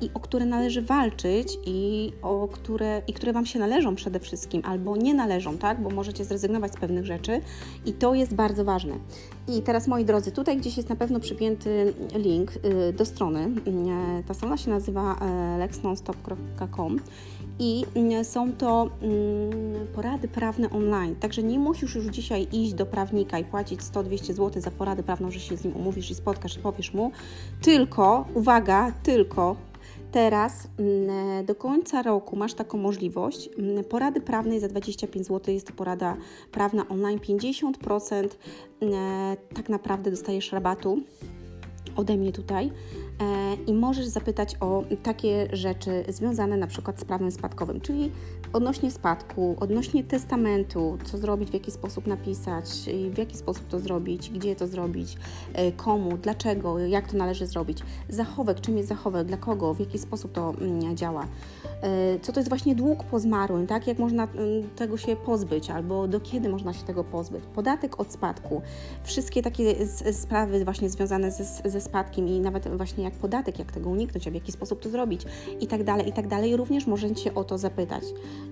i 0.00 0.10
o 0.14 0.20
które 0.20 0.46
należy 0.46 0.82
walczyć 0.82 1.58
i, 1.66 2.12
o 2.22 2.48
które, 2.48 3.02
i 3.06 3.12
które 3.12 3.32
Wam 3.32 3.46
się 3.46 3.58
należą 3.58 3.94
przede 3.94 4.20
wszystkim, 4.20 4.62
albo 4.64 4.96
nie 4.96 5.14
należą, 5.14 5.58
tak? 5.58 5.82
Bo 5.82 5.90
możecie 5.90 6.24
zrezygnować 6.24 6.72
z 6.72 6.76
pewnych 6.76 7.06
rzeczy 7.06 7.40
i 7.86 7.92
to 7.92 8.14
jest 8.14 8.34
bardzo 8.34 8.64
ważne. 8.64 8.94
I 9.48 9.62
teraz, 9.62 9.88
moi 9.88 10.04
drodzy, 10.04 10.32
tutaj 10.32 10.56
gdzieś 10.56 10.76
jest 10.76 10.88
na 10.88 10.96
pewno 10.96 11.20
przypięty 11.20 11.94
link 12.14 12.52
y, 12.56 12.92
do 12.92 13.04
strony. 13.04 13.50
E, 13.66 14.22
ta 14.22 14.34
strona 14.34 14.56
się 14.56 14.70
nazywa 14.70 15.16
e, 15.20 15.58
lexnonstop.com 15.58 16.98
i 17.58 17.84
są 18.22 18.52
to 18.52 18.90
mm, 19.02 19.86
porady 19.94 20.28
prawne 20.28 20.70
online. 20.70 21.16
Także 21.16 21.42
nie 21.42 21.58
musisz 21.58 21.94
już 21.94 22.06
dzisiaj 22.06 22.46
iść 22.52 22.74
do 22.74 22.86
prawnika 22.86 23.38
i 23.38 23.44
płacić 23.44 23.80
100-200 23.80 24.32
zł 24.32 24.62
za 24.62 24.70
poradę 24.70 25.02
prawną, 25.02 25.30
że 25.30 25.40
się 25.40 25.56
z 25.56 25.64
nim 25.64 25.76
umówisz 25.76 26.10
i 26.10 26.14
spotkasz 26.14 26.56
i 26.56 26.60
powiesz 26.60 26.94
mu, 26.94 27.12
tylko, 27.62 28.24
uwaga, 28.34 28.92
tylko 29.02 29.56
Teraz 30.12 30.68
mm, 30.78 31.44
do 31.44 31.54
końca 31.54 32.02
roku 32.02 32.36
masz 32.36 32.54
taką 32.54 32.78
możliwość. 32.78 33.48
Porady 33.88 34.20
prawnej 34.20 34.60
za 34.60 34.68
25 34.68 35.26
zł 35.26 35.54
jest 35.54 35.66
to 35.66 35.72
porada 35.72 36.16
prawna 36.50 36.88
online. 36.88 37.18
50% 37.18 38.28
tak 39.54 39.68
naprawdę 39.68 40.10
dostajesz 40.10 40.52
rabatu 40.52 41.02
ode 41.96 42.16
mnie 42.16 42.32
tutaj. 42.32 42.70
E, 43.22 43.54
i 43.66 43.74
możesz 43.74 44.06
zapytać 44.06 44.56
o 44.60 44.84
takie 45.02 45.48
rzeczy 45.52 46.04
związane 46.08 46.56
na 46.56 46.66
przykład 46.66 47.00
z 47.00 47.04
prawem 47.04 47.30
spadkowym, 47.30 47.80
czyli 47.80 48.12
odnośnie 48.52 48.90
spadku, 48.90 49.56
odnośnie 49.60 50.04
testamentu, 50.04 50.98
co 51.04 51.18
zrobić, 51.18 51.50
w 51.50 51.54
jaki 51.54 51.70
sposób 51.70 52.06
napisać, 52.06 52.64
w 53.14 53.18
jaki 53.18 53.36
sposób 53.36 53.68
to 53.68 53.80
zrobić, 53.80 54.30
gdzie 54.30 54.56
to 54.56 54.66
zrobić, 54.66 55.16
e, 55.54 55.72
komu, 55.72 56.16
dlaczego, 56.16 56.78
jak 56.78 57.10
to 57.10 57.16
należy 57.16 57.46
zrobić. 57.46 57.78
Zachowek, 58.08 58.60
czym 58.60 58.76
jest 58.76 58.88
zachowek, 58.88 59.26
dla 59.26 59.36
kogo, 59.36 59.74
w 59.74 59.80
jaki 59.80 59.98
sposób 59.98 60.32
to 60.32 60.54
mm, 60.60 60.96
działa. 60.96 61.26
E, 61.82 62.20
co 62.20 62.32
to 62.32 62.40
jest 62.40 62.48
właśnie 62.48 62.74
dług 62.74 63.04
po 63.04 63.20
zmarłym, 63.20 63.66
tak? 63.66 63.86
Jak 63.86 63.98
można 63.98 64.24
mm, 64.24 64.68
tego 64.76 64.96
się 64.96 65.16
pozbyć, 65.16 65.70
albo 65.70 66.08
do 66.08 66.20
kiedy 66.20 66.48
można 66.48 66.72
się 66.72 66.84
tego 66.84 67.04
pozbyć. 67.04 67.44
Podatek 67.54 68.00
od 68.00 68.12
spadku, 68.12 68.62
wszystkie 69.04 69.42
takie 69.42 69.86
sprawy 70.12 70.64
właśnie 70.64 70.90
związane 70.90 71.30
ze, 71.30 71.70
ze 71.70 71.80
spadkiem 71.80 72.28
i 72.28 72.40
nawet 72.40 72.76
właśnie 72.76 73.04
jak 73.04 73.11
podatek, 73.14 73.58
jak 73.58 73.72
tego 73.72 73.90
uniknąć, 73.90 74.28
a 74.28 74.30
w 74.30 74.34
jaki 74.34 74.52
sposób 74.52 74.80
to 74.80 74.90
zrobić 74.90 75.22
i 75.60 75.66
tak 75.66 75.84
dalej, 75.84 76.08
i 76.08 76.12
tak 76.12 76.28
dalej. 76.28 76.56
Również 76.56 76.86
możecie 76.86 77.34
o 77.34 77.44
to 77.44 77.58
zapytać. 77.58 78.04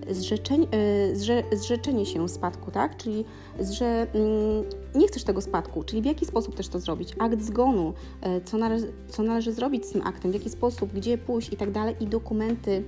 Zrzeczeń, 0.09 0.67
e, 0.71 1.15
zrze, 1.15 1.43
zrzeczenie 1.51 2.05
się 2.05 2.29
spadku, 2.29 2.71
tak? 2.71 2.97
Czyli 2.97 3.25
że 3.59 4.07
mm, 4.13 4.63
nie 4.95 5.07
chcesz 5.07 5.23
tego 5.23 5.41
spadku, 5.41 5.83
czyli 5.83 6.01
w 6.01 6.05
jaki 6.05 6.25
sposób 6.25 6.55
też 6.55 6.67
to 6.67 6.79
zrobić. 6.79 7.15
Akt 7.19 7.41
zgonu, 7.41 7.93
e, 8.21 8.41
co, 8.41 8.57
nale 8.57 8.79
co 9.07 9.23
należy 9.23 9.53
zrobić 9.53 9.85
z 9.85 9.91
tym 9.91 10.01
aktem, 10.07 10.31
w 10.31 10.33
jaki 10.33 10.49
sposób, 10.49 10.93
gdzie 10.93 11.17
pójść 11.17 11.53
i 11.53 11.57
tak 11.57 11.69
i 12.01 12.07
dokumenty 12.07 12.83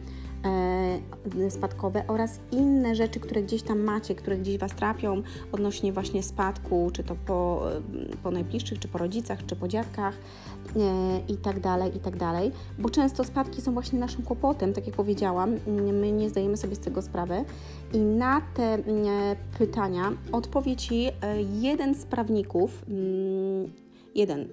E, 0.46 1.00
spadkowe 1.50 2.04
oraz 2.08 2.40
inne 2.52 2.96
rzeczy, 2.96 3.20
które 3.20 3.44
gdzieś 3.44 3.64
tam 3.64 3.80
macie, 3.80 4.16
które 4.16 4.38
gdzieś 4.38 4.58
Was 4.58 4.76
trapią 4.76 5.24
odnośnie 5.52 5.94
właśnie 5.94 6.24
spadku, 6.24 6.90
czy 6.94 7.04
to 7.04 7.16
po, 7.16 7.64
po 8.24 8.32
najbliższych, 8.32 8.80
czy 8.80 8.88
po 8.88 8.98
rodzicach, 8.98 9.46
czy 9.46 9.56
po 9.56 9.68
dziadkach 9.68 10.14
e, 10.76 11.20
i 11.28 11.38
tak 11.38 11.60
dalej, 11.60 11.98
i 11.98 12.00
tak 12.00 12.18
dalej, 12.18 12.52
bo 12.80 12.90
często 12.90 13.24
spadki 13.24 13.62
są 13.62 13.74
właśnie 13.74 14.00
naszym 14.00 14.24
kłopotem, 14.24 14.74
tak 14.74 14.88
jak 14.88 14.96
powiedziałam, 14.96 15.56
my 15.94 16.12
nie 16.12 16.30
zdajemy 16.30 16.58
sobie 16.58 16.76
z 16.76 16.80
tego 16.80 17.02
sprawy. 17.02 17.46
I 17.94 17.98
na 17.98 18.42
te 18.54 18.78
pytania 19.58 20.12
odpowie 20.32 20.76
Ci 20.76 21.10
jeden 21.62 21.96
z 21.96 22.06
prawników, 22.06 22.84
mm, 22.90 23.83
jeden 24.16 24.50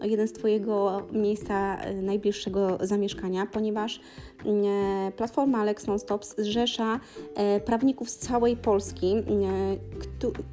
no, 0.00 0.06
jeden 0.06 0.28
z 0.28 0.32
Twojego 0.32 1.02
miejsca 1.12 1.76
e, 1.76 1.94
najbliższego 1.94 2.78
zamieszkania, 2.80 3.46
ponieważ 3.46 4.00
e, 4.46 5.12
platforma 5.16 5.58
Alex 5.58 5.86
Nonstop 5.86 6.24
zrzesza 6.24 7.00
e, 7.34 7.60
prawników 7.60 8.10
z 8.10 8.16
całej 8.16 8.56
Polski 8.56 9.14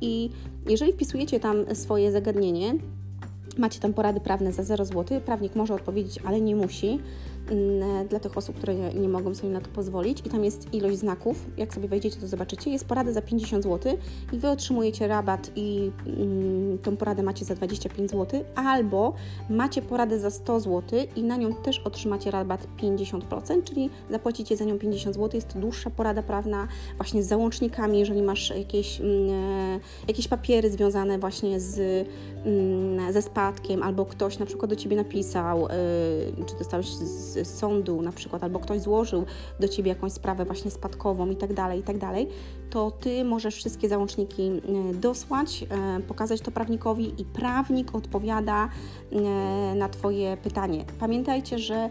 i 0.01 0.29
jeżeli 0.69 0.93
wpisujecie 0.93 1.39
tam 1.39 1.75
swoje 1.75 2.11
zagadnienie, 2.11 2.75
macie 3.57 3.79
tam 3.79 3.93
porady 3.93 4.19
prawne 4.19 4.53
za 4.53 4.63
0 4.63 4.85
zł, 4.85 5.21
prawnik 5.25 5.55
może 5.55 5.73
odpowiedzieć, 5.73 6.19
ale 6.25 6.41
nie 6.41 6.55
musi. 6.55 6.99
Mm, 7.49 8.07
dla 8.07 8.19
tych 8.19 8.37
osób, 8.37 8.57
które 8.57 8.75
nie, 8.75 9.09
mogą 9.09 9.35
sobie 9.35 9.53
na 9.53 9.61
to 9.61 9.69
pozwolić. 9.69 10.19
I 10.25 10.29
tam 10.29 10.43
jest 10.43 10.73
ilość 10.73 10.97
znaków. 10.97 11.45
Jak 11.57 11.73
sobie 11.73 11.87
wejdziecie, 11.87 12.19
to 12.19 12.27
zobaczycie. 12.27 12.71
Jest 12.71 12.85
porada 12.85 13.11
za 13.11 13.21
50 13.21 13.63
zł 13.63 13.97
i 14.33 14.37
Wy 14.37 14.49
otrzymujecie 14.49 15.07
rabat 15.07 15.51
i 15.55 15.91
mm, 16.07 16.77
tą 16.77 16.97
poradę 16.97 17.23
macie 17.23 17.45
za 17.45 17.55
25 17.55 18.11
zł, 18.11 18.43
albo 18.55 19.13
macie 19.49 19.81
poradę 19.81 20.19
za 20.19 20.29
100 20.29 20.59
zł 20.59 20.99
i 21.15 21.23
na 21.23 21.37
nią 21.37 21.53
też 21.53 21.79
otrzymacie 21.79 22.31
rabat 22.31 22.67
50%, 22.77 23.63
czyli 23.63 23.89
zapłacicie 24.09 24.57
za 24.57 24.65
nią 24.65 24.79
50 24.79 25.15
zł. 25.15 25.29
Jest 25.33 25.47
to 25.47 25.59
dłuższa 25.59 25.89
porada 25.89 26.23
prawna, 26.23 26.67
właśnie 26.97 27.23
z 27.23 27.27
załącznikami, 27.27 27.99
jeżeli 27.99 28.21
masz 28.21 28.49
jakieś, 28.49 29.01
mm, 29.01 29.29
e, 29.29 29.79
jakieś 30.07 30.27
papiery 30.27 30.71
związane 30.71 31.19
właśnie 31.19 31.59
z, 31.59 32.07
ze 33.11 33.21
spadkiem, 33.21 33.83
albo 33.83 34.05
ktoś 34.05 34.39
na 34.39 34.45
przykład 34.45 34.69
do 34.69 34.75
Ciebie 34.75 34.95
napisał, 34.95 35.65
y, 35.65 35.69
czy 36.45 36.55
dostałeś 36.57 36.87
z 36.87 37.47
sądu 37.47 38.01
na 38.01 38.11
przykład, 38.11 38.43
albo 38.43 38.59
ktoś 38.59 38.81
złożył 38.81 39.25
do 39.59 39.67
Ciebie 39.67 39.89
jakąś 39.89 40.11
sprawę 40.11 40.45
właśnie 40.45 40.71
spadkową 40.71 41.29
i 41.29 41.35
tak 41.35 41.53
dalej, 41.53 41.79
i 41.79 41.83
tak 41.83 41.97
dalej, 41.97 42.27
to 42.69 42.91
Ty 42.91 43.23
możesz 43.23 43.55
wszystkie 43.55 43.89
załączniki 43.89 44.41
e, 44.41 44.93
dosłać, 44.93 45.65
e, 45.69 45.99
pokazać 45.99 46.41
to 46.41 46.51
prawnikowi 46.51 47.21
i 47.21 47.25
prawnik 47.25 47.95
odpowiada 47.95 48.69
na 49.75 49.89
Twoje 49.89 50.37
pytanie. 50.37 50.85
Pamiętajcie, 50.99 51.59
że 51.59 51.89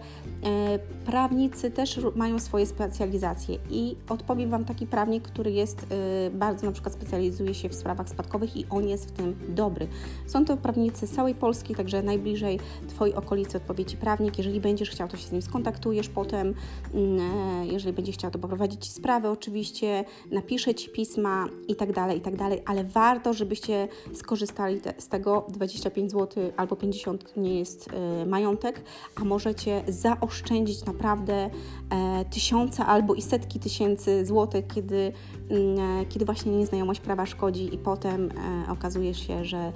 prawnicy 1.07 1.71
też 1.71 2.01
mają 2.15 2.39
swoje 2.39 2.67
specjalizacje 2.67 3.59
i 3.71 3.97
odpowie 4.09 4.47
Wam 4.47 4.65
taki 4.65 4.87
prawnik, 4.87 5.23
który 5.23 5.51
jest 5.51 5.87
bardzo 6.33 6.67
na 6.67 6.73
przykład 6.73 6.95
specjalizuje 6.95 7.55
się 7.55 7.69
w 7.69 7.75
sprawach 7.75 8.09
spadkowych 8.09 8.57
i 8.57 8.67
on 8.71 8.89
jest 8.89 9.09
w 9.09 9.13
tym 9.13 9.37
dobry. 9.49 9.89
Są 10.27 10.40
to 10.45 10.57
prawnicy 10.57 11.07
z 11.07 11.11
całej 11.11 11.35
Polski, 11.35 11.75
także 11.75 12.03
najbliżej 12.03 12.61
Twojej 12.89 13.15
okolicy 13.15 13.57
odpowie 13.57 13.85
Ci 13.85 13.97
prawnik. 13.97 14.39
Jeżeli 14.39 14.61
będziesz 14.61 14.91
chciał, 14.91 15.09
to 15.09 15.17
się 15.17 15.27
z 15.27 15.33
nim 15.33 15.43
skontaktujesz 15.43 16.09
potem. 16.09 16.55
Mm, 16.95 17.65
jeżeli 17.65 17.93
będzie 17.93 18.13
chciał, 18.13 18.31
to 18.31 18.39
poprowadzić 18.39 18.93
sprawę 18.93 19.31
oczywiście, 19.31 20.05
napisze 20.31 20.61
pisze 20.61 20.75
Ci 20.75 20.91
pisma 20.91 21.47
i 21.69 21.77
tak 21.77 21.93
dalej, 21.93 22.19
i 22.19 22.21
tak 22.21 22.37
dalej, 22.37 22.63
ale 22.67 22.85
warto, 22.85 23.35
żebyście 23.35 23.89
skorzystali 24.15 24.81
te, 24.81 24.95
z 24.99 25.09
tego. 25.09 25.47
25 25.49 26.11
zł 26.11 26.53
albo 26.57 26.77
50 26.77 27.37
nie 27.37 27.59
jest 27.59 27.89
y, 28.23 28.27
majątek, 28.27 28.83
a 29.17 29.25
możecie 29.25 29.85
zaoszczędzić 29.89 30.85
naprawdę 30.85 31.51
e, 31.91 32.25
tysiące 32.25 32.85
albo 32.85 33.15
i 33.15 33.23
setki 33.23 33.61
tysięcy 33.61 34.27
złotych, 34.27 34.67
kiedy, 34.75 35.13
mm, 35.51 36.07
kiedy 36.09 36.25
właśnie 36.25 36.53
nieznajomość 36.53 37.01
prawa 37.01 37.27
szkodzi 37.27 37.75
i 37.75 37.79
potem 37.79 38.29
e, 38.69 38.73
okazuje 38.73 39.15
się, 39.15 39.45
że 39.45 39.73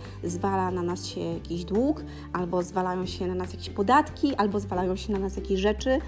zwala 0.54 0.70
na 0.70 0.82
nas 0.82 1.06
się 1.06 1.20
jakiś 1.20 1.64
dług, 1.64 2.04
albo 2.32 2.62
zwalają 2.62 3.06
się 3.06 3.26
na 3.26 3.34
nas 3.34 3.52
jakieś 3.52 3.70
podatki, 3.70 4.34
albo 4.34 4.60
zwalają 4.60 4.96
się 4.96 5.12
na 5.12 5.18
nas 5.18 5.36
jakieś 5.36 5.60
rzeczy, 5.60 5.98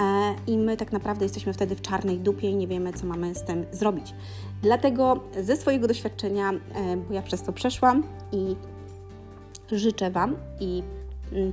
E, 0.00 0.34
i 0.46 0.58
my 0.58 0.76
tak 0.76 0.92
naprawdę 0.92 1.24
jesteśmy 1.24 1.52
wtedy 1.52 1.76
w 1.76 1.80
czarnej 1.80 2.18
dupie 2.18 2.50
i 2.50 2.56
nie 2.56 2.66
wiemy, 2.66 2.92
co 2.92 3.06
mamy 3.06 3.34
z 3.34 3.42
tym 3.42 3.64
zrobić. 3.72 4.14
Dlatego 4.62 5.20
ze 5.42 5.56
swojego 5.56 5.88
doświadczenia, 5.88 6.50
e, 6.50 6.96
bo 6.96 7.14
ja 7.14 7.22
przez 7.22 7.42
to 7.42 7.52
przeszłam 7.52 8.02
i 8.32 8.56
życzę 9.72 10.10
Wam 10.10 10.36
i 10.60 10.82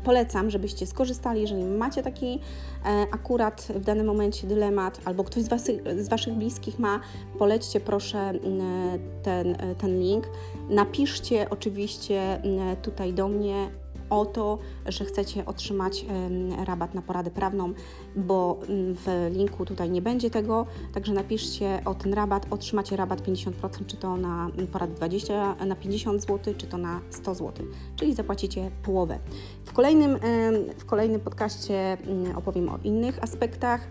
polecam, 0.04 0.50
żebyście 0.50 0.86
skorzystali, 0.86 1.42
jeżeli 1.42 1.64
macie 1.64 2.04
taki 2.04 2.40
e, 2.86 3.06
akurat 3.12 3.68
w 3.76 3.86
danym 3.86 4.08
momencie 4.08 4.48
dylemat, 4.48 5.02
albo 5.06 5.24
ktoś 5.24 5.44
z, 5.44 5.48
was, 5.48 5.66
z 5.98 6.10
Waszych 6.10 6.34
bliskich 6.34 6.80
ma, 6.80 7.00
polećcie 7.40 7.80
proszę 7.80 8.20
mm, 8.20 9.00
ten, 9.24 9.58
ten 9.78 10.00
link. 10.00 10.30
Napiszcie 10.70 11.50
oczywiście 11.50 12.44
mm, 12.44 12.76
tutaj 12.76 13.14
do 13.14 13.28
mnie 13.28 13.70
o 14.10 14.26
to, 14.26 14.58
że 14.86 15.06
chcecie 15.06 15.46
otrzymać 15.46 16.06
rabat 16.66 16.94
na 16.94 17.02
poradę 17.02 17.32
prawną, 17.32 17.74
bo 18.16 18.60
mm, 18.70 18.96
w 18.96 19.32
linku 19.32 19.66
tutaj 19.66 19.90
nie 19.90 20.02
będzie 20.02 20.30
tego, 20.30 20.66
także 20.94 21.14
napiszcie 21.14 21.82
o 21.86 21.96
ten 21.96 22.14
rabat, 22.14 22.46
otrzymacie 22.50 22.96
rabat 22.96 23.22
50%, 23.22 23.52
czy 23.88 23.98
to 23.98 24.18
na 24.18 24.50
poradę 24.72 24.94
20, 24.94 25.56
na 25.66 25.76
50 25.76 26.22
zł, 26.22 26.54
czy 26.58 26.68
to 26.68 26.78
na 26.78 27.02
100 27.10 27.36
zł, 27.36 27.66
czyli 27.96 28.14
zapłacicie 28.14 28.72
połowę. 28.84 29.20
W 29.66 29.74
kolejnym, 29.74 30.20
w 30.78 30.86
kolejnym 30.86 31.22
podcaście 31.22 31.98
mm, 32.08 32.38
opowiem 32.38 32.70
o 32.70 32.78
innych 32.84 33.24
aspektach. 33.24 33.88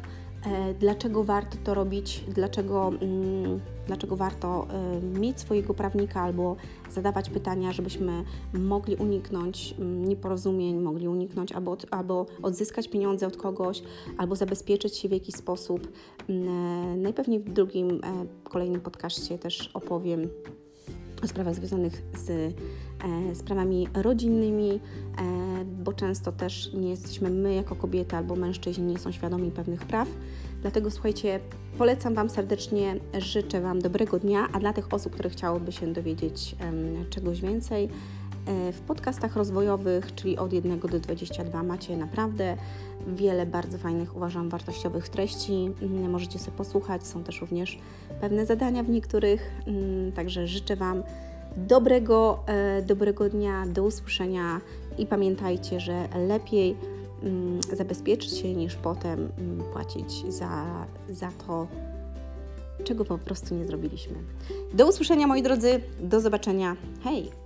E, 0.47 0.75
dlaczego 0.75 1.25
warto 1.25 1.57
to 1.65 1.75
robić, 1.75 2.25
dlaczego, 2.29 2.93
mm, 3.01 3.61
dlaczego 3.87 4.17
warto 4.17 4.67
e, 4.71 5.01
mieć 5.21 5.41
swojego 5.41 5.75
prawnika 5.75 6.21
albo 6.21 6.57
zadawać 6.91 7.31
pytania, 7.31 7.73
żebyśmy 7.73 8.25
mogli 8.55 8.97
uniknąć 8.97 9.75
mm, 9.79 10.05
nieporozumień, 10.05 10.77
mogli 10.77 11.09
uniknąć 11.09 11.53
albo, 11.53 11.77
albo 11.91 12.27
odzyskać 12.43 12.89
pieniądze 12.89 13.27
od 13.27 13.37
kogoś, 13.37 13.83
albo 14.19 14.37
zabezpieczyć 14.37 14.97
się 14.97 15.09
w 15.09 15.13
jakiś 15.13 15.35
sposób. 15.35 15.93
Mm, 16.29 16.49
e, 16.49 16.97
najpewniej 16.97 17.41
w 17.41 17.53
drugim, 17.53 18.01
kolejnym 18.45 18.81
podcaście 18.81 19.39
też 19.39 19.71
opowiem 19.75 20.29
o 21.25 21.29
sprawach 21.29 21.55
związanych 21.55 22.03
z 22.17 22.55
sprawami 23.35 23.89
rodzinnymi, 23.95 24.71
e, 24.71 24.81
bo 25.65 25.93
często 25.93 26.33
też 26.33 26.73
nie 26.75 26.91
jesteśmy 26.91 27.31
my 27.31 27.55
jako 27.55 27.77
kobiety 27.77 28.17
albo 28.17 28.37
mężczyźni 28.37 28.85
nie 28.85 28.99
są 28.99 29.13
świadomi 29.13 29.51
pewnych 29.51 29.81
praw. 29.81 30.09
Dlatego 30.63 30.91
słuchajcie, 30.91 31.41
polecam 31.79 32.15
Wam 32.15 32.31
serdecznie, 32.31 32.97
życzę 33.19 33.61
Wam 33.61 33.79
dobrego 33.79 34.19
dnia, 34.19 34.49
a 34.53 34.61
dla 34.61 34.73
tych 34.73 34.95
osób, 34.95 35.13
które 35.13 35.31
chciałyby 35.31 35.73
się 35.73 35.93
dowiedzieć 35.93 36.57
e, 36.61 37.05
czegoś 37.11 37.41
więcej, 37.41 37.89
e, 38.47 38.73
w 38.73 38.81
podcastach 38.81 39.37
rozwojowych, 39.37 40.15
czyli 40.15 40.39
od 40.39 40.53
1 40.53 40.79
do 40.79 41.01
22, 41.01 41.63
macie 41.63 41.97
naprawdę 41.97 42.57
wiele 43.07 43.47
bardzo 43.47 43.79
fajnych, 43.79 44.17
uważam, 44.17 44.49
wartościowych 44.49 45.09
treści. 45.09 45.71
Mm, 45.83 46.11
możecie 46.11 46.39
sobie 46.39 46.57
posłuchać, 46.57 47.07
są 47.07 47.25
też 47.25 47.41
również 47.41 47.79
pewne 48.21 48.47
zadania 48.47 48.83
w 48.83 48.89
niektórych, 48.89 49.51
mm, 49.67 50.13
także 50.13 50.47
życzę 50.47 50.77
Wam 50.77 51.03
dobrego, 51.57 52.39
e, 52.47 52.83
dobrego 52.83 53.29
dnia, 53.29 53.67
do 53.67 53.83
usłyszenia 53.83 54.61
i 54.99 55.07
pamiętajcie, 55.07 55.81
że 55.81 56.09
lepiej 56.29 56.77
mm, 57.23 57.61
zabezpieczyć 57.63 58.39
się 58.39 58.55
niż 58.55 58.77
potem 58.77 59.29
płacić 59.73 60.35
za, 60.35 60.65
za 61.11 61.29
to, 61.47 61.67
czego 62.85 63.05
po 63.05 63.19
prostu 63.19 63.55
nie 63.55 63.65
zrobiliśmy. 63.65 64.15
Do 64.75 64.89
usłyszenia 64.89 65.27
moi 65.27 65.43
drodzy, 65.43 65.81
do 66.01 66.21
zobaczenia. 66.21 66.77
Hej! 67.05 67.42